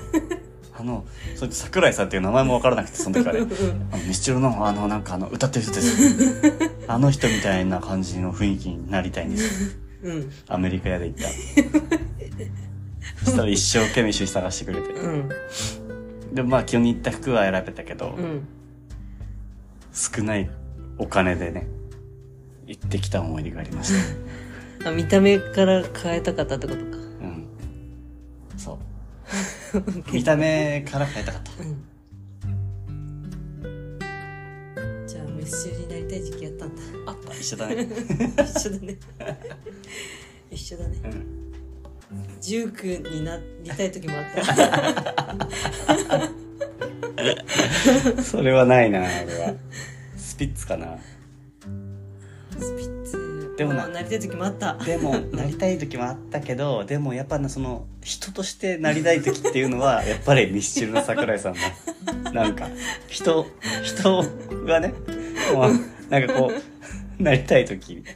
[0.78, 1.04] あの、
[1.34, 3.38] それ桜井さんっていう名前もわからなくて、その時から、
[3.92, 6.72] あのミスチルの、あの、なんかあの、歌ってる人です。
[6.86, 9.76] あの人みたいな感じの雰囲気になりたいんです。
[10.04, 10.30] うん。
[10.46, 11.28] アメリカ屋で行った。
[13.24, 14.92] そしたら一生懸命一緒に探してくれて。
[14.92, 15.28] うん。
[16.32, 18.46] で、まあ、気に入った服は選べたけど、うん。
[19.92, 20.48] 少ない
[20.98, 21.66] お金でね、
[22.68, 23.92] 行ってきた思い出がありまし
[24.84, 24.90] た。
[24.90, 26.84] あ、見た目から変えたかったってことか。
[26.86, 27.48] うん。
[28.56, 28.78] そう。
[30.12, 31.50] 見た目から変えたかった。
[31.62, 31.84] うん。
[35.06, 36.82] じゃあ、メッシュになりたい時期やったんだ。
[37.06, 37.88] あった、一緒だね。
[38.44, 38.98] 一緒だね。
[40.50, 40.96] 一緒だね。
[41.04, 42.40] うん。
[42.40, 44.24] ジュークになりたい時もあっ
[48.16, 48.22] た。
[48.22, 49.54] それはないな、俺は。
[50.16, 50.98] スピッツかな。
[52.58, 53.27] スピッツ。
[53.58, 54.74] でもなりたい時もあった。
[54.74, 61.60] でも、なりたい時もあったけど、でもやっぱな、その、人としてなりたい時っていうのは、 やっぱりミスチルの桜井さんだ。
[62.30, 62.68] なんか、
[63.08, 63.48] 人、
[63.82, 64.24] 人
[64.64, 64.94] がね、
[65.58, 65.70] まあ
[66.08, 66.52] なんかこ
[67.18, 68.04] う、なりたい時。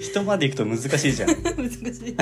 [0.00, 1.30] 人まで行くと難しいじゃん。
[1.30, 2.16] い難しい。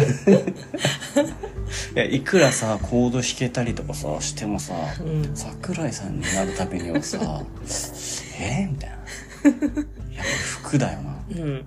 [1.94, 5.36] や、いくらさ、コード弾けたりとかさ、してもさ、うん。
[5.36, 7.18] 桜井さんになるためにはさ、
[8.40, 8.68] え？
[8.70, 8.96] みたいな。
[8.96, 10.28] やっぱり
[10.62, 11.64] 服だよな、っうん。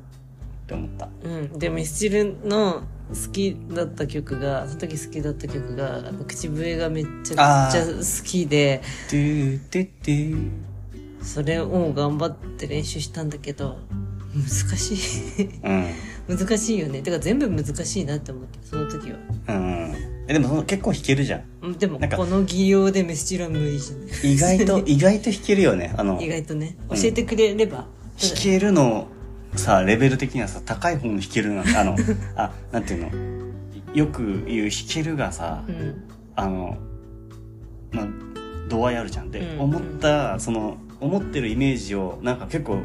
[0.68, 1.10] て思った。
[1.24, 1.60] うん。
[1.60, 8.82] で、ミスチルの好きだった曲が、その時好きだった曲が、口笛がめっちゃくちゃ好きで、
[11.22, 13.78] それを頑張って練習したんだけど、
[14.38, 14.96] 難し
[15.42, 15.50] い。
[15.64, 16.38] うん。
[16.38, 17.02] 難しいよね。
[17.02, 19.18] てか全部難しいなって思って、その時は。
[19.48, 19.96] うん。
[20.28, 21.44] え、でもその結構弾けるじゃん。
[21.62, 24.34] うんでも、この技量でメスチルは無理じゃない。
[24.34, 25.94] 意外と、 意外と弾けるよね。
[25.98, 26.76] あの、意外とね。
[26.90, 27.88] うん教えてくれれば。
[28.20, 29.08] 弾けるの、
[29.56, 31.96] さ、レベル的にはさ、高い方の弾けるな、あの、
[32.36, 33.38] あ、なんていうの。
[33.94, 36.04] よく言う弾けるがさ、うん。
[36.36, 36.78] あの、
[37.92, 38.08] まあ、
[38.70, 39.32] 度合いあるじゃん。
[39.32, 42.80] で、うん思った、その、思ってるイメージを、なんか結構、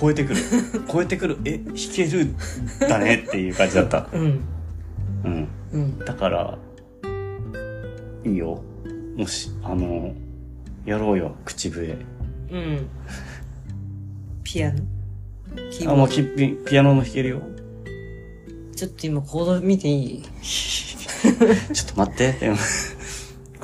[0.00, 0.40] 超えてくる。
[0.90, 1.38] 超えてくる。
[1.44, 2.34] え、弾ける
[2.80, 4.08] だねっていう感じだった。
[4.12, 4.40] うん。
[5.24, 5.48] うん。
[5.72, 5.98] うん。
[6.00, 6.58] だから、
[8.24, 8.62] いいよ。
[9.16, 10.12] もし、あの、
[10.84, 11.96] やろうよ、口笛。
[12.50, 12.86] うん。
[14.42, 14.80] ピアノ？
[15.70, 17.40] キーあ、もうキピピアノも弾けるよ。
[18.70, 18.74] ド。
[18.74, 20.22] ちょっと今コード見ていい？
[20.42, 22.34] ちょっと待って。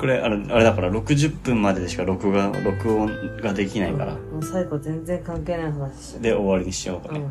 [0.01, 4.15] これ、あれ、あれだから60分まででしか録画、録音ができないから。
[4.15, 7.21] もう最後全然関係ない話しで、終わりにしようかね。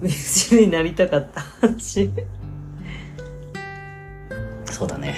[0.00, 0.58] うん。
[0.60, 2.08] になりたかった話。
[4.66, 5.16] そうだね。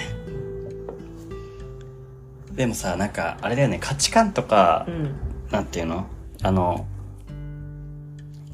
[2.53, 5.11] でもさ、なんか、あれだよね、価値観とかう、ん。
[5.51, 6.07] なんていうの？
[6.41, 6.87] あの、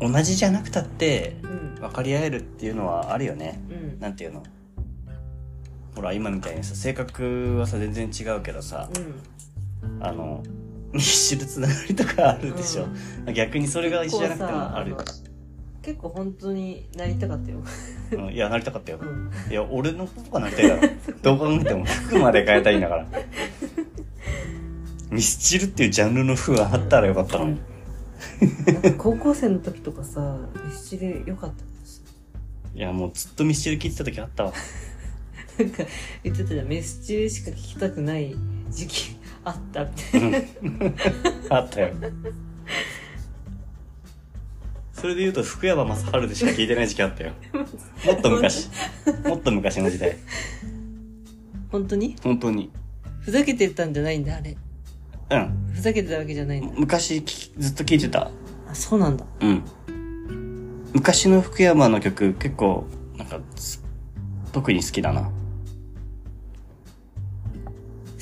[0.02, 1.76] 同じじゃなくたって、うん。
[1.76, 3.62] 分かり合えるっていうのはあるよね。
[3.70, 4.02] うん。
[4.02, 4.44] なんていうの？
[6.02, 8.90] ほら、今みたいにさ、性格はさ、全然違うけどさ、
[9.84, 10.04] うん。
[10.04, 10.42] あの、
[10.92, 12.88] ミシルつながりとかあるでしょ。
[13.32, 14.98] 逆にそれが一緒じゃなくてもあるよ。
[15.84, 17.60] 結構本当になりたかったよ。
[18.14, 19.06] うんいや、なりたかったよう。
[19.06, 19.32] ん。
[19.52, 20.82] いや、俺の方がなりたいだろ。
[21.22, 23.08] どう考えても服まで変えたいんだから。
[25.12, 27.62] ミスチルっていうジャンルの服があったらよかったのに。
[28.98, 30.36] 高校生の時とかさ、
[30.66, 31.64] メスチル良かった。
[32.74, 34.54] いや、もうずっとミスチル聴いてた時あったわ。
[35.64, 35.84] なんか
[36.24, 38.36] 言ってたじゃん、メスチルしか聞きたくない
[38.70, 40.38] 時期あったみたいな。
[41.50, 41.94] あったよ。
[44.94, 47.32] それで言うと、福山雅治でしか聴いてない時期あったよ。
[48.06, 48.70] もっと昔。
[49.26, 50.16] もっと昔の時代。
[51.72, 52.16] 本当に？
[52.22, 52.72] 本当に。
[53.22, 54.56] ふざけてたんじゃないんだ、あれ。
[55.32, 55.72] うん。
[55.74, 56.74] ふざけてたわけじゃないんだ。
[56.78, 58.30] 昔聞きずっと聴いてた。
[58.68, 59.26] あ、そうなんだ。
[59.40, 59.64] うん。
[60.94, 62.86] 昔の福山の曲結構、
[63.18, 63.84] なんか、す
[64.52, 65.32] 特に好きだな。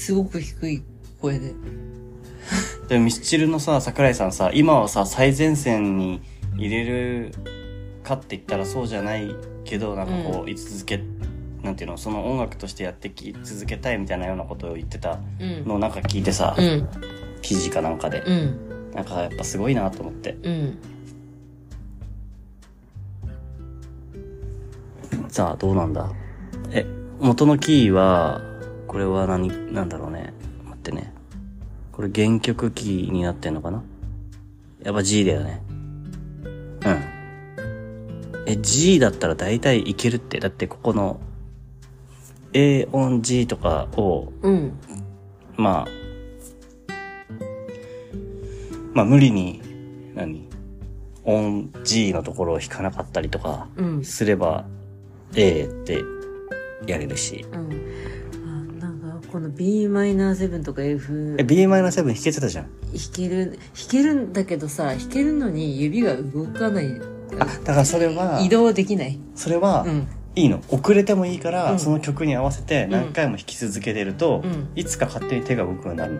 [0.09, 0.83] すごく低い
[1.21, 1.53] 声で。
[2.87, 6.23] でもミスチルのさ、桜井さんさ、今はさ、最前線に
[6.57, 7.31] 入れる
[8.01, 9.29] かって言ったらそうじゃない
[9.65, 11.03] けど、なんかこう、居続け、
[11.61, 15.67] なんていうの、その音楽としてやってき続けたいみたいなようなことを言ってたうん。
[15.67, 16.87] のをなんか聞いてさ、うん。
[17.43, 18.23] 記事かなんかで。
[18.25, 18.91] うん。
[18.95, 20.35] なんかやっぱすごいなと思って。
[20.41, 20.77] うん。
[25.27, 26.11] さあ、どうなんだ？
[26.71, 26.83] え、
[27.19, 28.41] 元のキーは、
[28.89, 30.33] これは何、なんだろうね。
[30.65, 31.13] 待ってね。
[31.91, 33.83] これ原曲キーになってんのかな？
[34.81, 35.61] やっぱ G だよね。
[36.43, 37.03] うん。
[38.47, 40.39] え、G だったら大体いけるって。
[40.39, 41.19] だってここの
[42.53, 44.73] A 音 G とかを、うん。
[45.55, 45.87] まあ、
[48.93, 49.61] まあ無理に、
[50.15, 50.49] 何？
[51.25, 54.03] 音 G のところを弾かなかったりとかうん。
[54.03, 54.65] すれば
[55.35, 56.01] A って
[56.87, 57.45] やれるし。
[57.51, 57.69] うん。
[59.31, 62.65] この Bm7 とか F え、Bm7 弾けてたじゃん。
[62.65, 63.59] 弾ける、弾
[63.89, 66.87] けるんだけどさ、弾けるのに指が動かない。
[67.39, 69.19] あ、だからそれは移、動できない。
[69.35, 70.07] それはう、ん。
[70.35, 70.61] いいの。
[70.69, 76.19] 遅れてもいいから、うんその曲に合わせて何回も弾き続けてると、うんいつか勝手に手が動くようになるの。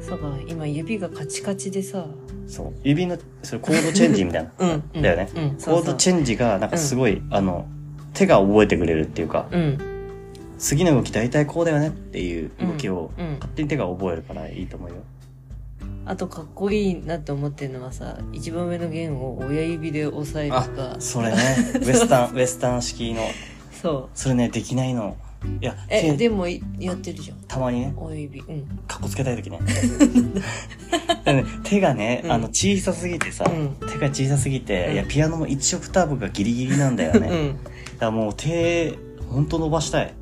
[0.00, 2.06] そうか、今指がカチカチでさ。
[2.46, 2.72] そう。
[2.84, 4.50] 指の、それコードチェンジみたいな。
[4.58, 4.82] うん。
[4.94, 5.28] うんだよね。
[5.34, 5.50] うん。
[5.56, 7.66] コードチェンジが、なんかすごい、あの、
[8.14, 9.78] 手が覚えてくれるっていうか、うん。
[10.58, 14.96] 次の動き大体こうだよねっていう動きを、勝手に手が覚えるからいいと思うよ。
[16.06, 20.96] あとかっこいいなって思ってるのはさ、一番上の弦を親指で押さえるとか。
[21.00, 21.36] それね、
[21.84, 23.22] ウエスタン、 ウエスタン式の、
[23.82, 24.08] そう。
[24.14, 25.16] それね、できないの。
[25.60, 27.38] いや、え、手でもいやってるじゃん。
[27.48, 28.40] たまにね、親指。
[28.40, 28.62] うん。
[28.86, 29.58] かっこつけたい時ね。
[31.24, 37.20] でね手がね、うんあの、小さすぎてさ、うん手が小さすぎて、うんいや、ピアノも1オクターブがギリギリなんだよね。
[37.20, 37.58] だかうん。
[37.98, 38.96] らもう手、
[39.28, 40.14] ほんと伸ばしたい。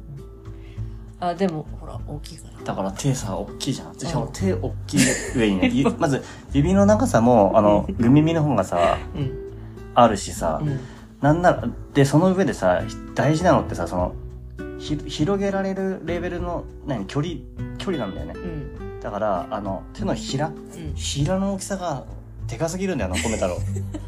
[1.29, 2.65] あ、でも、ほら、大きいから。
[2.65, 3.95] だから手さ、大きいじゃん。
[3.95, 5.01] し手大きい
[5.37, 6.23] 上にね、ゆ まず、
[6.53, 9.33] 指の長さも、あの、グミミの方がさ、うん。
[9.95, 10.81] あるしさ、うん。
[11.21, 11.65] なんなら、
[11.95, 12.83] で、その上でさ、
[13.15, 14.15] 大事なのってさ、その、
[14.79, 17.37] ひ広げられるレベルの、何、距離、
[17.79, 18.35] 距離なんだよね。
[18.37, 18.39] う
[18.99, 19.01] ん。
[19.01, 20.95] だから、あの、手のひら、うん。
[20.95, 22.05] ひらの大きさが、
[22.47, 23.59] でかすぎるんだよな、米太郎。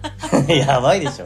[0.52, 1.24] やばいでしょ。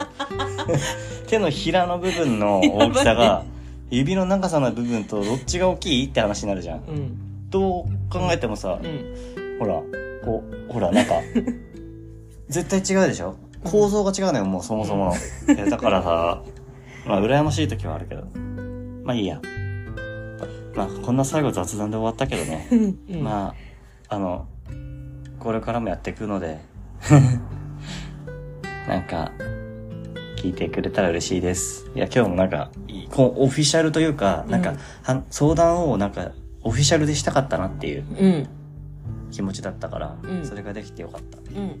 [1.27, 3.43] 手のひらの部分の大きさやばが、
[3.91, 6.79] 指の長さの部分とどっちが大きいって話になるじゃん。
[6.79, 7.49] うん。
[7.49, 9.57] どう考えてもさう、ん。
[9.59, 9.81] ほら、
[10.23, 11.15] こう、ほら、なんか、
[12.49, 13.35] 絶対違うでしょ？
[13.63, 15.13] 構造が違うのよ、もうそもそも
[15.47, 15.69] の。
[15.69, 16.41] だからさ、
[17.05, 18.23] まあ、羨ましい時はあるけど。
[19.03, 19.39] まあいいや。
[20.75, 22.67] まあ、こんな最後雑談で終わったけどね。
[23.11, 23.21] うん。
[23.23, 23.53] ま
[24.09, 24.47] あ、あの、
[25.39, 26.59] これからもやっていくので、
[28.87, 29.31] なんか、
[30.37, 31.85] 聞いてくれたら嬉しいです。
[31.95, 32.80] いや、今日もなんか、い
[33.11, 36.31] こうオフィシャルというか、なんか、うん相談をなんか、
[36.63, 38.47] オフィシャルでしたかったなっていううん。
[39.31, 41.37] 気持ちだったから、うんそれができてよかった。
[41.37, 41.57] うん。
[41.57, 41.75] うん。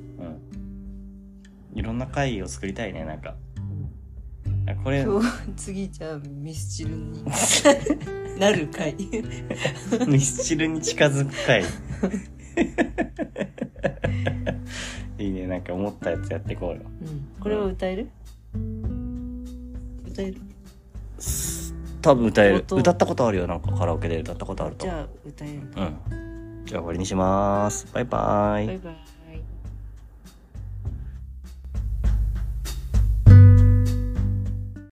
[1.73, 3.35] いろんな会を作りたいね、なんか。
[4.67, 7.23] あこれ、今日、次じゃあ、ミスチルに
[8.39, 8.95] なる回。
[10.07, 11.63] ミスチルに近づく会。
[15.17, 16.77] いいね、なんか思ったやつやっていこうよ。
[17.01, 17.27] うん。
[17.39, 18.09] これは歌える？
[20.07, 20.37] 歌える？
[22.01, 22.55] 多分歌える。
[22.55, 24.91] 音歌ったことあるよ、なんかカラオケで歌ったことあるとじ。
[24.91, 25.53] ゃあ、歌える。
[25.55, 26.65] うん。
[26.65, 27.87] じゃあ終わりにします。
[27.93, 28.67] バイバイ。
[28.67, 29.00] バイバイ。